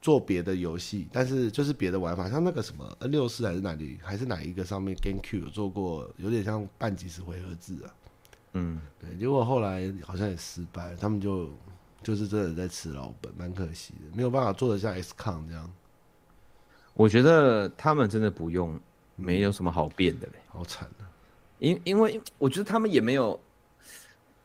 [0.01, 7.95] 做别的游戏，但是就是别的玩法，像那个什么 N 六四还是哪里，还是哪一个上面 GameCube 有做过，有点像半即时回合制啊。
[8.51, 11.49] 嗯，对，结果后来好像也失败，他们就
[12.03, 15.71] 就是真的在吃老本，蛮可惜的，没有办法做得像 XCOM 这样。
[16.95, 18.79] 我觉得他们真的不用，
[19.15, 21.09] 没有什么好变的嘞，好惨啊！
[21.57, 23.39] 因因为我觉得他们也没有，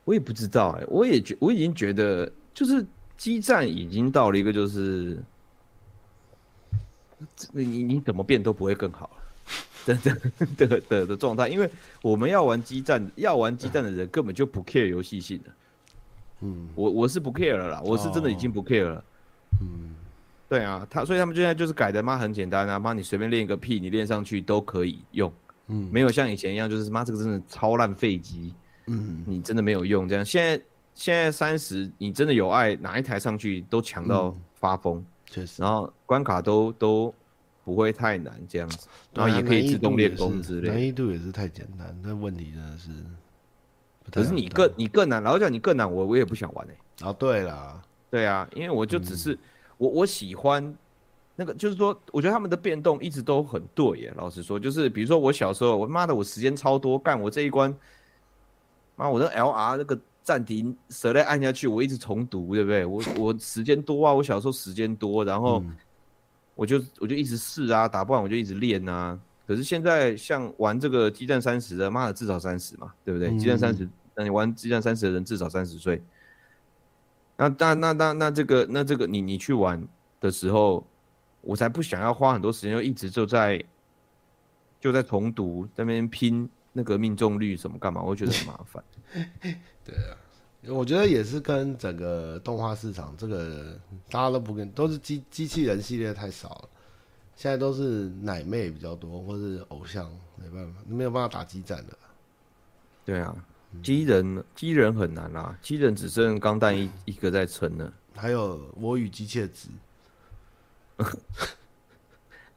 [0.05, 2.87] 我也不知道哎，我也觉我已经觉得，就是
[3.19, 5.23] 激战已经到了一个就是，
[7.53, 9.11] 你你怎么变都不会更好
[9.85, 9.95] 的
[10.57, 15.51] 的的的状态，因为我们要玩激战，要玩激战的人根本就不 care 游戏性的，
[16.41, 19.05] 嗯，我我是不 care 了啦，我是真的已经不 care 了，
[19.61, 19.95] 嗯。
[20.49, 25.31] 对啊，他所以他们现在就是改的妈很简单啊，妈你随便练一个屁，你练上去都可以用，
[25.67, 28.55] 嗯，没有像以前一样就是妈这个真的超烂废机，
[28.87, 30.25] 嗯，你真的没有用这样。
[30.25, 37.15] 现在现在三十，你真的有爱，哪一台上去都强到发疯，确实，然后关卡都都
[37.63, 42.91] 不会太难这样子，然后也可以自动练功之类的，难易度也是太简单，那问题真的是，
[44.11, 47.07] 可是你更你更难，老实讲你更难，我我也不想玩哎、欸。
[47.07, 49.39] 哦，对了，对啊，因为我就只是。
[49.79, 50.77] 我我喜欢
[51.35, 54.13] 那个，就是说，我觉得他们的变动一直都很对耶。
[54.17, 57.75] 老实说，就是比如说我小时候，我妈的，我时间超多，干我这一关，
[58.97, 62.85] 妈，我的 L R 那个暂停，舌类按下去，我一直重读，对不对？
[62.85, 65.63] 我我时间多啊，我小时候时间多，然后
[66.57, 69.19] 我就我就一直试啊，打不完我就一直练啊。
[69.47, 73.35] 可是现在像玩这个激战三十的，妈的至少三十嘛，对不对？
[73.39, 76.03] 激战三十，那你玩激战三十的人至少三十岁。
[77.39, 79.87] 那那那那那这个那这个你你去玩
[80.21, 80.85] 的时候，
[81.41, 83.65] 我才不想要花很多时间，就一直就在
[84.81, 88.03] 就在重读，在那边拼那个命中率什么干嘛？
[88.03, 88.83] 我觉得很麻烦。
[89.85, 90.19] 对啊，
[90.67, 93.79] 我觉得也是跟整个动画市场这个
[94.11, 96.69] 大家都不跟，都是机机器人系列太少了，
[97.37, 101.97] 现在都是奶妹比较多，或是偶像，没办法，没有办法打激战的。
[103.05, 103.33] 对啊。
[103.83, 107.93] 机人机人很难啦，机人只剩钢弹一一个在撑了。
[108.15, 109.69] 还有我与机械子，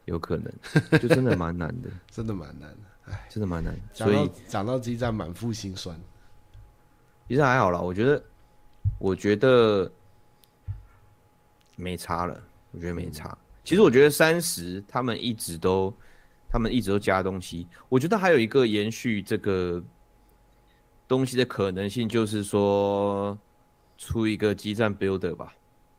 [0.05, 0.51] 有可能，
[0.99, 3.77] 就真的蛮难的， 真的蛮难的，哎，真的蛮难。
[3.93, 5.99] 所以讲到机战，满腹心酸。
[7.27, 8.23] 其实还好啦，我觉得，
[8.97, 9.91] 我觉得
[11.75, 12.41] 没差了，
[12.71, 13.37] 我觉得没差。
[13.63, 15.93] 其实我觉得三十他们一直都，
[16.49, 17.67] 他们一直都加东西。
[17.89, 19.83] 我觉得还有一个延续这个。
[21.11, 23.37] 东西的可能性，就是说
[23.97, 25.53] 出一个基站 builder 吧。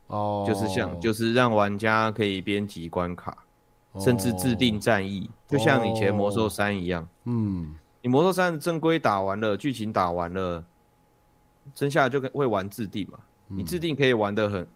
[0.07, 3.37] 哦，就是像，就是让玩家可以编辑关卡，
[3.91, 7.03] 哦、甚至制定战役，就像以前魔兽三一样。
[7.03, 10.65] 哦、嗯，你魔兽三正规打完了，剧情打完了，
[11.75, 13.19] 剩下就会玩制定嘛。
[13.49, 14.67] 嗯、你制定可以玩得很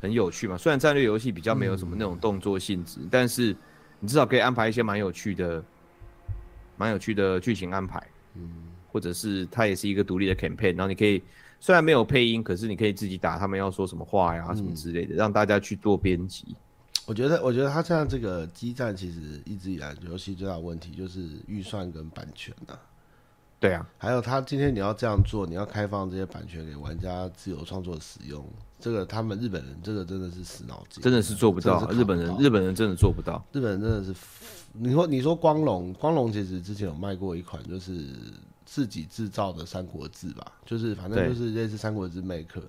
[0.00, 0.58] 很有趣嘛。
[0.58, 3.56] 虽然战略游戏比较没有什么那种动作性质，嗯、但是
[4.00, 5.62] 你至少可以安排一些蛮有趣的、
[6.76, 8.02] 蛮有趣的剧情安排。
[8.34, 8.50] 嗯，
[8.96, 11.22] 或者是它也是一个独立的 campaign，然后你可以。
[11.58, 16.54] 虽然没有配音，可是你可以自己打他们要说什么话呀，什么之类的，嗯、让大家去做编辑。
[17.06, 22.80] 我觉得，我觉得他像这个基站，其实一直以来游戏最大的问题就是预算跟版权呐、啊。
[23.58, 28.46] 对啊，还有他今天你要这样做，你要开放这些版权给玩家自由创作使用，
[28.78, 31.90] 这个他们日本人这个真的是死脑筋，真的是做不到。
[31.90, 33.42] 日本人，日本人真的做不到。
[33.52, 34.14] 日本人真的是，
[34.74, 38.10] 你说你说光荣，光荣其实之前有卖过一款，就是。
[38.66, 42.60] 自己制造的《三国志》吧，就是反正就是类似《三国志》Maker，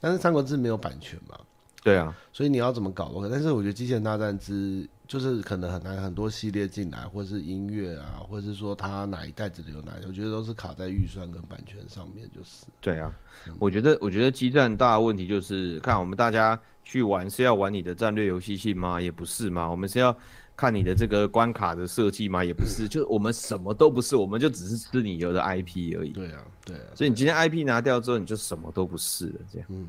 [0.00, 1.36] 但是《三国志》没有版权嘛。
[1.82, 3.30] 对啊，所以你要怎么搞都可以。
[3.30, 12.66] 但是我觉得《机器人大战之》就是可能很难很多系列进来，或者是音乐啊，或者是说它哪一代只留哪一代，我觉得都是卡在预算跟版权上面，就是。
[12.80, 13.14] 对啊，
[13.46, 19.00] 嗯、我觉得我觉得机战大的问题就是看我们大家去玩是要玩你的战略游戏性吗？
[19.00, 20.16] 也不是嘛，我们是要。
[20.56, 22.42] 看你的这个关卡的设计吗？
[22.42, 26.10] 也不是， 就是我们什么都不是，我们就只是吃你有的 IP 而已。
[26.10, 26.82] 对啊，对啊。
[26.94, 29.68] 所以你今天 IP 拿掉之后，你就什么都不是了，这样。
[29.70, 29.86] 嗯，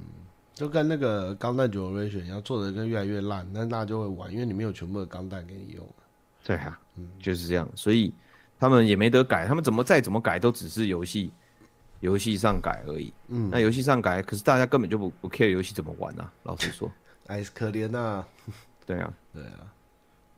[0.54, 5.88] 就跟那个钢弹 Generation 一样，做的跟越来越烂，那大家就会玩，因为你没有全部的钢弹给你用。
[6.44, 7.70] 对啊，嗯，就是这样。
[7.76, 8.14] 所以
[8.60, 11.32] 他们也没得改，他们怎么再怎么改，都只是游戏
[12.02, 13.14] 游戏上改而已。
[13.30, 16.30] 嗯，那游戏上改，可是大家根本就不不 care 游戏怎么玩啊。
[16.44, 16.92] 老实说，
[17.28, 18.26] 哎，可怜呐。
[18.86, 19.60] 对啊，对啊。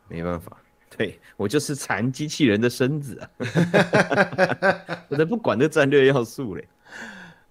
[0.09, 0.57] 没办法，
[0.97, 3.29] 对我就是馋机器人的身子啊，
[5.09, 6.67] 我才不管这战略要素嘞。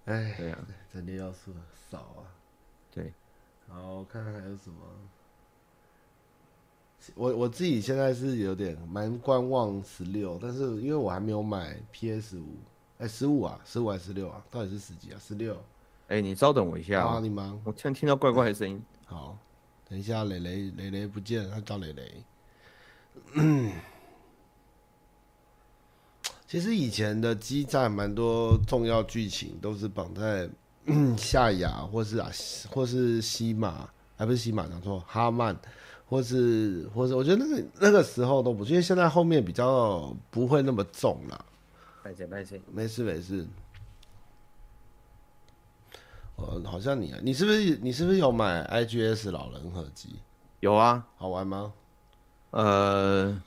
[0.06, 0.59] 哎，对啊，
[0.92, 1.52] 战略要素
[1.90, 2.24] 少啊。
[2.90, 3.12] 对，
[3.68, 4.76] 然后，看看还有什么。
[7.14, 12.59] 我我自己现在是有点蛮观望十六，但是因为我还没有买 PS 五，
[12.98, 14.44] 哎，十五啊，十五还是十六啊？
[14.50, 15.18] 到底是十几啊？
[15.18, 15.56] 十六？
[16.09, 17.59] 哎，你稍等我一下啊，你忙。
[17.64, 18.82] 我突然听到怪怪的声音。
[19.06, 19.38] 好，
[19.88, 22.22] 等一下，蕾蕾蕾蕾不见了，他找蕾蕾。
[23.34, 23.72] 嗯，
[26.46, 30.48] 其实以前的激战蛮多重要剧情都是绑在
[31.18, 32.30] 夏亚或是啊
[32.70, 35.54] 或是西马，还不是西马，讲错哈曼，
[36.08, 41.44] 或是或是我觉得那个那个时候都不，因为现在后面比较不会那么重了。
[42.02, 43.46] 拜谢拜谢没事没事。
[46.36, 50.20] 呃，好像你啊，你是不是你是不是有买 IGS 老人合集？
[50.60, 51.72] 有啊，好玩吗？
[52.51, 53.40] 呃，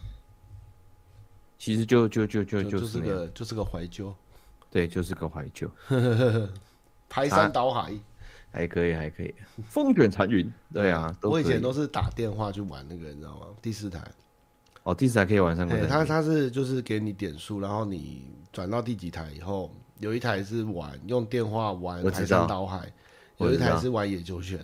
[1.58, 4.14] 其实就就就就就是个就是个怀旧，
[4.70, 5.70] 对，就是个怀旧，
[7.10, 7.94] 排山倒海，
[8.52, 9.34] 还可以还可以，
[9.68, 13.48] 风卷残云，对啊，我以前都是打电话去玩那个，你知道吗？
[13.62, 14.00] 第四台，
[14.84, 22.92] 哦，第四台可以玩三国志，他他是就是给你点数，然后你转到第几台以后，有一台是玩用电话玩排山倒海，
[23.38, 24.60] 有一台是玩野球拳。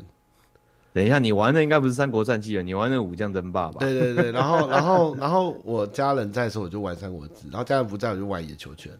[0.98, 3.78] 等一下，你玩的应该不是《三国战记》了，你玩的《武将争霸》吧？
[3.82, 8.92] 对对对，然后 然后然后我家人在的时候我就玩《三国志》，然后家人不在我就玩野球拳，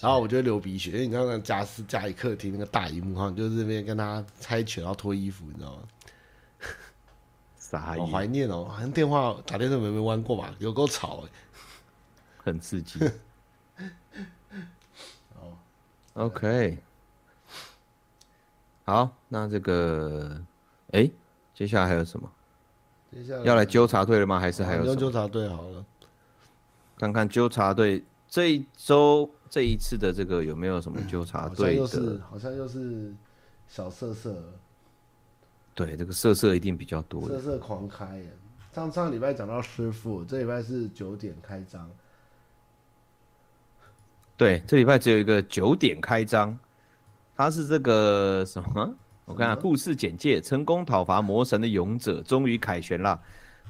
[0.00, 5.82] 然后我就流鼻血，因为你知道那家私家里客厅那个大荧幕哈，就是这边跟他猜拳，然后脱衣服，你知道吗？
[7.56, 10.52] 傻眼，好怀念哦，好像电话打电话没没玩过吧？
[10.58, 11.30] 有够吵哎，
[12.42, 12.98] 很刺激。
[15.38, 15.54] 哦
[16.14, 16.78] ，OK，
[18.84, 20.42] 好，那这个，
[20.90, 21.08] 哎。
[21.58, 22.30] 接下来还有什么？
[23.10, 24.38] 接下来要来纠察队了吗？
[24.38, 24.94] 还是还有什么？
[24.94, 25.84] 纠察队好了，
[26.96, 31.82] 看看纠察队这一周这一次的这个有没有什么纠察队的？
[31.82, 33.12] 好像又是好像又是
[33.66, 34.40] 小色色。
[35.74, 37.26] 对，这个色色一定比较多。
[37.26, 38.32] 色色狂开耶！
[38.72, 41.90] 上上礼拜讲到师傅，这礼拜是九点开张。
[44.36, 46.56] 对，这礼拜只有一个九点开张，
[47.34, 48.94] 他是这个什么？
[49.28, 53.20] 我看看故事简介：成功讨伐魔神的勇者终于凯旋了，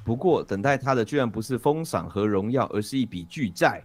[0.05, 3.83] 不过等待他的居然不是封赏和荣耀，而是一笔巨债。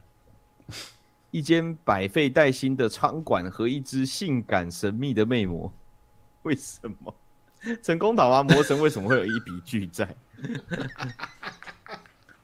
[1.33, 5.73] 一间百废待兴的仓管和一只性感神秘的魅魔。
[6.45, 7.13] 为什么？
[7.83, 10.15] 成功讨伐魔神为什么会有一笔巨债？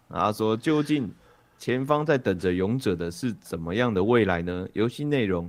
[0.08, 1.08] 他 说：究竟
[1.56, 4.66] 前方在等着勇者的是怎么样的未来呢？
[4.72, 5.48] 游戏内容。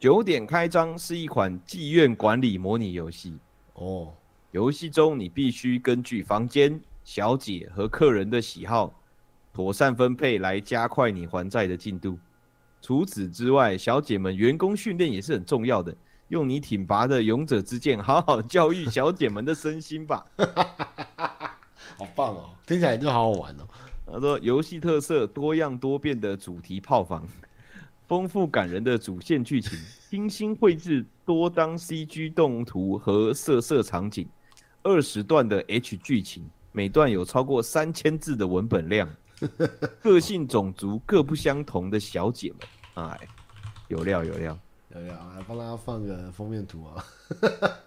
[0.00, 3.36] 九点开张是一款妓院管理模拟游戏
[3.74, 4.08] 哦。
[4.50, 8.90] 游戏中你必须根据房间、小姐和客人的喜好，
[9.52, 12.18] 妥善分配来加快你还债的进度。
[12.80, 15.94] 除此之外，小姐们员工训练也是很重要的。
[16.28, 20.24] 用你挺拔的勇者之剑，好好教育小姐们的身心吧。
[21.98, 23.68] 好棒哦，听起来就好好玩哦。
[24.10, 27.28] 他说，游戏特色多样多变的主题炮房，
[28.10, 29.78] 丰富感人的主线剧情，
[30.10, 34.26] 精心绘制多张 CG 动图和色色场景，
[34.82, 39.08] 二十段的 H 剧情，每段有超过三千字的文本量，
[40.02, 42.52] 个性种族各不相同的小姐
[42.96, 43.28] 们，哎，
[43.86, 44.58] 有料有料。
[44.92, 47.04] 有料，来帮大家放个封面图啊！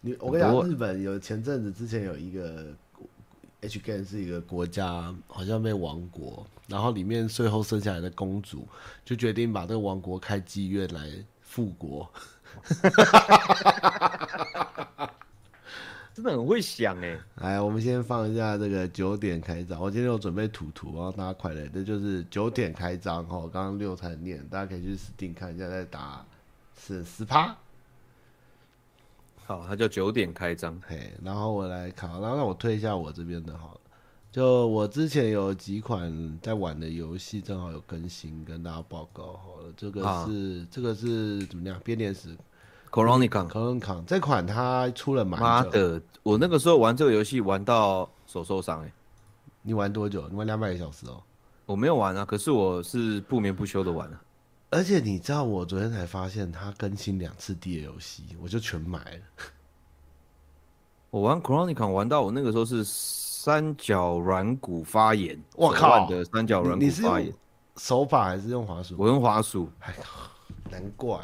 [0.00, 2.74] 你我跟你讲，日本有前阵子之前有一个
[3.60, 8.66] H game 是一个国家，好像被亡国，然后里面最后剩下来的公主
[9.04, 12.08] 就决定把这个王国开妓院来复国。
[16.14, 17.16] 真的很会想哎！
[17.36, 19.80] 来，我们先放一下这个九点开张。
[19.80, 23.40] 我今天有准备图图，然后大家快来，这就是九点开张哈。
[23.52, 26.24] 刚刚六才念，大家可以去 Steam 看一下，再打
[26.76, 27.56] 是十趴。
[29.48, 30.78] 好，它叫九点开张。
[30.86, 33.80] 嘿，然后我来看，然后让我推一下我这边的好了。
[34.30, 39.72] 就我之前有几款在玩的游戏，正好有更新，跟大家报告好了。
[39.74, 40.06] 这个是、
[40.60, 41.80] 啊、这个是怎么样？
[41.82, 42.28] 编年史。
[42.34, 43.90] c o r o n i c o n c o r o n i c
[43.90, 45.98] o n 这款它出了蛮妈的！
[46.22, 48.92] 我那个时候玩这个游戏玩到手受伤哎。
[49.62, 50.28] 你玩多久？
[50.28, 51.22] 你玩两百个小时哦。
[51.64, 54.20] 我没有玩啊，可是我是不眠不休的玩啊。
[54.70, 59.20] 而且你知道，我昨天才发现它更新两次 DLC，我就全买了。
[61.10, 67.32] 我玩 Chronicon 玩到我那个时候是三角软骨发炎，我靠的三角软骨发炎。
[67.76, 68.94] 手法还是用滑鼠？
[68.98, 69.70] 我用滑鼠。
[69.80, 70.04] 哎呀，
[70.70, 71.18] 难怪。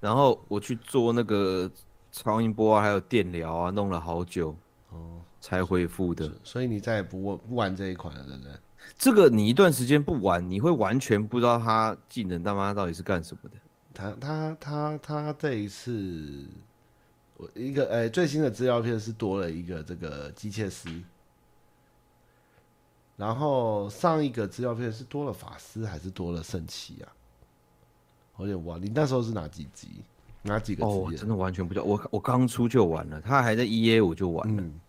[0.00, 1.70] 然后我去做那个
[2.10, 4.56] 超音波啊，还有电疗啊，弄了好久
[4.90, 6.32] 哦，才恢复的。
[6.42, 8.52] 所以你再也不玩不玩这一款了，对不对？
[8.98, 13.56] 这个你一段时间不玩，你会完全不知道他技能他妈到底是干什么的。
[13.94, 16.46] 他他他他这一次，
[17.36, 20.88] 我一个哎最新的资料片是多了一个这个机械师，
[23.16, 27.12] 然后上一个资料片是多了法师还是多了圣骑啊？
[28.36, 29.88] 我有点忘，你那时候是哪几集？
[30.40, 30.86] 哪几个？
[30.86, 31.84] 哦，真的完全不知道。
[31.84, 34.62] 我我刚出就玩了，他还在 EA 我就玩了。
[34.62, 34.80] 嗯、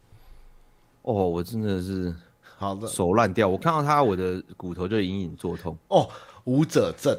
[1.02, 2.16] 哦，我真的是
[2.58, 3.48] 好的手烂掉。
[3.48, 5.78] 我看到他，我的骨头就隐隐作痛。
[5.88, 6.10] 哦，
[6.46, 7.18] 舞者症。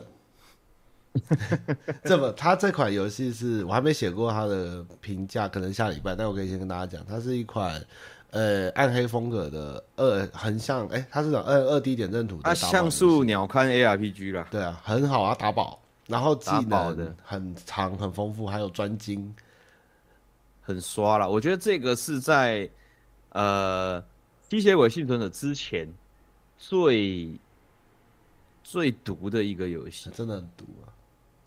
[2.02, 6.16] 这么，他这款游戏是我还没写过他的评价，可能下礼拜。
[6.16, 7.80] 但我可以先跟大家讲，它是一款
[8.30, 12.42] 呃暗黑风格的二横向，哎、欸，它是种二二 D 点阵图的。
[12.42, 14.48] 它像素鸟瞰 ARPG 啦。
[14.50, 15.80] 对啊，很好啊，打宝。
[16.08, 19.34] 然后技能很长很丰富，还有专精，
[20.60, 21.30] 很刷了。
[21.30, 22.68] 我觉得这个是在
[23.30, 24.02] 呃
[24.50, 25.88] 《吸血鬼幸存者》之前
[26.56, 27.38] 最
[28.62, 30.92] 最毒的一个游戏，真的很毒啊！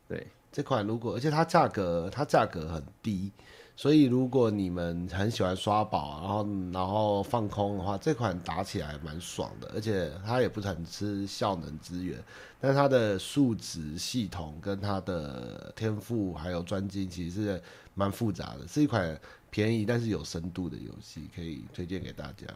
[0.07, 3.31] 对，这款如果而且它价格它价格很低。
[3.79, 12.17] 所以，如果你们很喜欢刷宝，然后然后放空的话，这款打起来蛮爽的，而且它也不是很吃效能资源，
[12.59, 17.61] 但它的数值系统跟它的天赋还有专精其实是
[17.93, 19.15] 蛮复杂的，是一款
[19.51, 22.47] 便宜但是有深度的游戏，可以推荐给大家。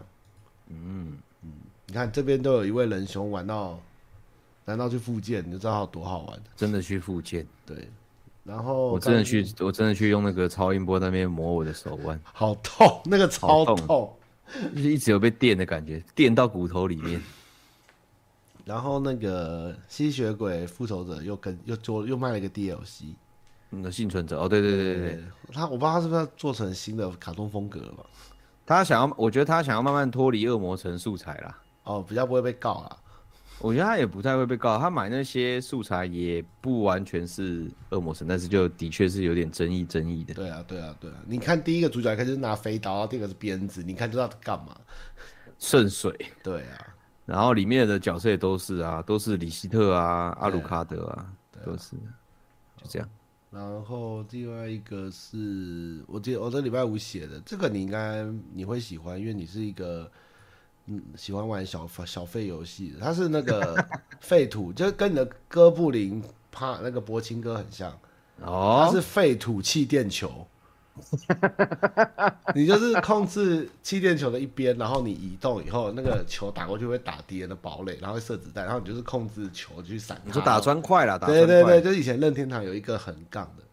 [0.73, 1.51] 嗯嗯，
[1.87, 3.79] 你看这边都有一位仁兄玩到，
[4.65, 5.43] 难道去复健？
[5.45, 6.41] 你就知道多好玩？
[6.55, 7.45] 真的去复健？
[7.65, 7.87] 对。
[8.43, 14.17] 然后我真的去，我真的去用那个超音波那边磨我的手腕，好痛，那个超痛，痛
[14.75, 17.21] 就是一直有被电的感觉，电到骨头里面。
[18.65, 23.13] 然后那个吸血鬼复仇者又跟又做又卖了一个 DLC，
[23.69, 28.03] 那个幸存者哦，对对对对对，他我不知道他是不是要做成新的卡通风格了吧？
[28.65, 32.97] 他想要，我觉得他想要慢慢脱离恶魔城素材啦，哦，比较不会被告啦。
[33.59, 40.33] 我觉得他也不太会被告，他买那些素材也不完全是恶魔城，但是就的确是有点争议争议的。
[40.33, 41.17] 对啊，对啊，对啊！
[41.27, 44.75] 你看第一个主角开始拿飞刀，第二个是鞭子，你看就知道他干嘛？
[45.59, 46.11] 圣水。
[46.41, 46.87] 对啊，
[47.27, 51.91] 然后里面的角色也都是啊，都是李希特啊、阿鲁卡德啊，啊都是，
[52.77, 53.07] 就这样。
[53.51, 60.09] 然后另外一个是我记得我这礼拜五写的，这个你应该你会喜欢，因为你是一个。
[60.87, 63.77] 嗯，喜欢玩小小费游戏的，它是那个
[64.19, 66.21] 废土，就跟你的哥布林
[66.51, 67.91] 帕那个柏青哥很像
[68.41, 70.45] 哦，它是废土气垫球，
[72.55, 80.21] 你就是控制气垫球的一边，然后你移动以后，那个球打过去会打敌人的堡垒，然后会射子弹，然后你就是控制球去闪。
[80.23, 83.63] 你说打砖块了，对对对，就是以前任天堂有一个横杠的，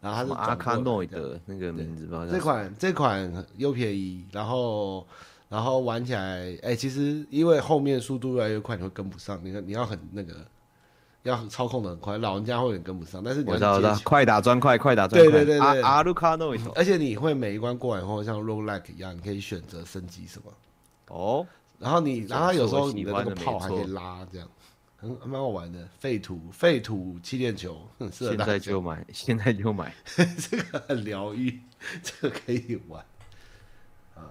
[0.00, 2.26] 然后他是阿卡诺的那个名字吧？
[2.30, 5.06] 这款这款又便宜，然后。
[5.50, 9.36] 然后玩起来，哎，其实因为后面速度越来越快，你会跟不上。
[9.42, 10.32] 你看你要很那个，
[11.22, 13.22] 要操控的很快，老人家会有点跟不上。
[13.22, 15.30] 但是你要知道，快打砖块，快打砖块。
[15.30, 16.56] 对对对对，阿鲁卡诺。
[16.74, 20.52] 而且你会每一关过完后，像 roguelike 一样，你可以选择升级什么。
[21.08, 21.46] 哦。
[21.78, 24.46] 然后你，然后有时候你的那个炮还可以拉，这样，
[24.98, 25.88] 很蛮好玩的。
[25.98, 28.36] 废土废土气垫球，很适合。
[28.36, 31.58] 现在就买， 现在就买， 这个很疗愈，
[32.02, 33.02] 这个可以玩。
[34.14, 34.28] 啊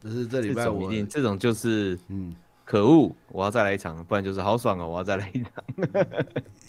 [0.00, 2.34] 就是这礼拜我这，这种就是嗯，
[2.70, 5.50] 可恶，我要再来一场，不然就是好爽哦，我要再来一场。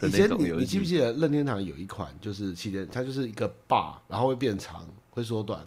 [0.02, 5.60] 以前你你记不记得任天堂有一款就是气垫，它就是一个把，然后会变长，会缩短，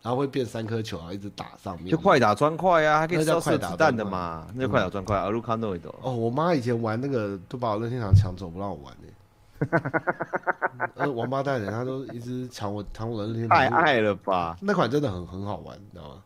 [0.00, 1.88] 然后会变三颗球，然后一直打上面。
[1.90, 5.18] 就快打砖块啊，还可以烧射子弹的嘛，那就快打砖块。
[5.18, 5.76] 阿鲁卡诺。
[6.00, 9.08] 哦，我妈以前玩那个都把我任天堂抢走，不让我玩呢。
[10.94, 13.58] 呃，王八蛋人，他都一直抢我抢我的任天堂。
[13.58, 14.56] 太爱了吧？
[14.60, 16.22] 那款真的很很好玩，你知道吗？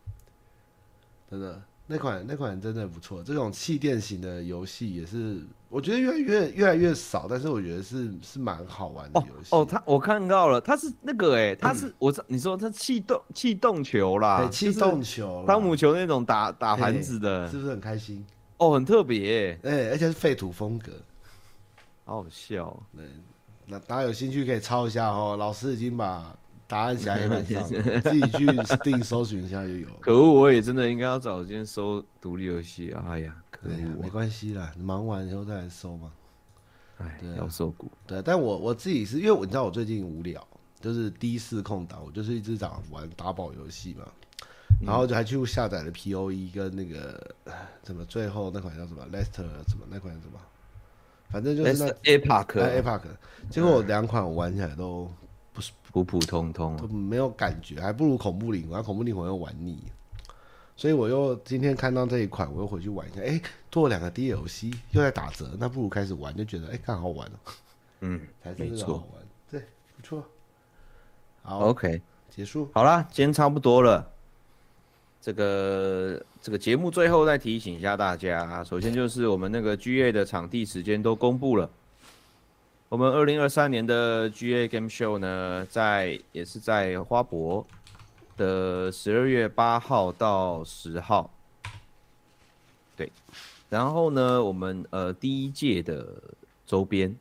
[1.31, 3.23] 真的，那款那款真的不错。
[3.23, 9.55] 这种气垫型的游戏也是，我觉得越来越越来越少，但是我觉得是是蛮好玩的游戏。
[9.55, 18.25] 哦，他、哦、我看到了，他是那个哎、欸，他是、嗯、我你说他气动气动球啦，气动球，汤姆球那种打打盘子的，是不是很开心？
[18.57, 20.91] 哦，很特别、欸，哎、欸，而且是废土风格，
[22.03, 22.77] 好好笑。
[22.95, 23.05] 对，
[23.65, 25.37] 那大家有兴趣可以抄一下哦。
[25.39, 26.35] 老师已经把。
[26.67, 27.63] 答案写在黑板上，
[28.03, 29.87] 自己去 Steam 搜寻一下就有。
[30.01, 32.93] 可恶，我也真的应该要找间搜独立游戏。
[33.07, 36.11] 哎呀，可恶，没关系啦，忙完以后再来搜嘛。
[36.97, 37.89] 哎，要搜股。
[38.05, 40.45] 对，但我我自己是因为我你知道我最近无聊，
[40.81, 44.05] 就是第四空档，我就是一直想玩打宝游戏嘛，
[44.85, 47.33] 然后就还去下载了 POE 跟那个
[47.81, 50.39] 怎么最后那款叫什么 Lester 什么那款叫什么，
[51.29, 53.03] 反正就是那 Epoch，Epoch，
[53.49, 55.09] 结果我两款我玩起来都。
[55.57, 58.83] 不是普普通通，都没有感觉，还不如恐怖灵魂。
[58.83, 59.79] 恐怖灵魂又玩腻，
[60.75, 63.21] 所以我又今天看到这一款，我又回去玩一下。
[63.21, 63.41] 哎、欸，
[63.71, 67.27] 多了两个 DLC，又在打折，那不如开始玩，就觉得哎，刚、欸、好玩
[68.01, 69.25] 嗯， 才是真的好玩。
[69.49, 69.63] 对，
[69.95, 70.23] 不错。
[71.41, 71.99] 好，OK，
[72.29, 72.69] 结束。
[72.71, 74.07] 好啦，今天差不多了。
[75.19, 81.67] 这个这个节目最后再提醒一下大家，首先就是我们那个 GA 的场地时间都公布了。
[82.89, 87.67] 我们二零二三年的 GA Game Show 呢，在也是在花博
[88.37, 91.29] 的十二月八号到十号，
[92.95, 93.11] 对，
[93.69, 96.07] 然后呢，我们呃第一届的
[96.65, 97.13] 周边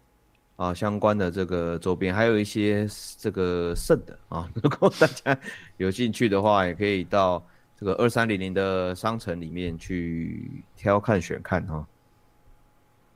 [0.55, 2.87] 啊相关的这个周边，还有一些
[3.19, 5.37] 这个剩的啊， 如果大家
[5.79, 7.45] 有兴趣的话，也可以到
[7.77, 11.85] 这个二三零零的商城里面去挑看选看哈，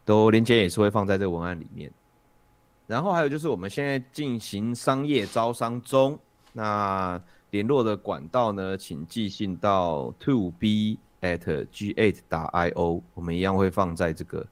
[0.04, 1.88] 都链接也是会放在这个文案里面。
[2.90, 6.18] 然后还有就是我们现在进行商业招商中，
[6.52, 14.44] 那联络的管道呢，请寄信到 to b at g eight 打 i o，我们一样会放在这个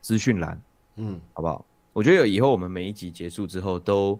[0.00, 0.62] 资讯栏，
[0.94, 1.64] 嗯，好不好？
[1.92, 4.16] 我觉得有以后我们每一集结束之后，都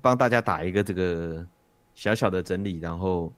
[0.00, 1.46] 帮大家打一个这个
[1.94, 3.32] 小小的整理，然后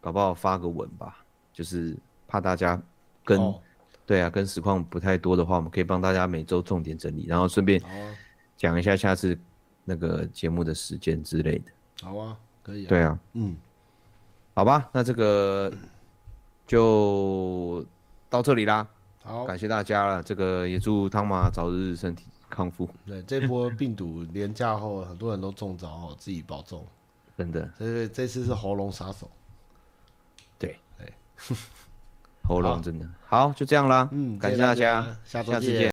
[0.00, 1.96] 搞不好发个文吧，就是
[2.28, 2.80] 怕大家
[3.24, 3.58] 跟、哦、
[4.06, 7.82] 对啊，跟实况不太多的话，我们可以帮大家每周重点整理，然后顺便。
[8.62, 9.36] 讲一下下次
[9.84, 11.72] 那个节目的时间之类的。
[12.00, 12.88] 好啊，可以啊。
[12.88, 13.56] 对啊，嗯，
[14.54, 15.72] 好吧，那这个
[16.64, 17.84] 就
[18.30, 18.86] 到这里啦。
[19.24, 20.22] 好，感谢大家了。
[20.22, 22.88] 这个也祝汤玛早日身体康复。
[23.04, 26.86] 对，这波病毒连假后，很多人都中招哦，自己保重。
[27.36, 29.28] 真的，所以这次是喉咙杀手。
[30.56, 31.12] 对对，
[32.46, 34.08] 喉咙真的好，就这样啦。
[34.12, 35.80] 嗯，感谢大家，下下次见。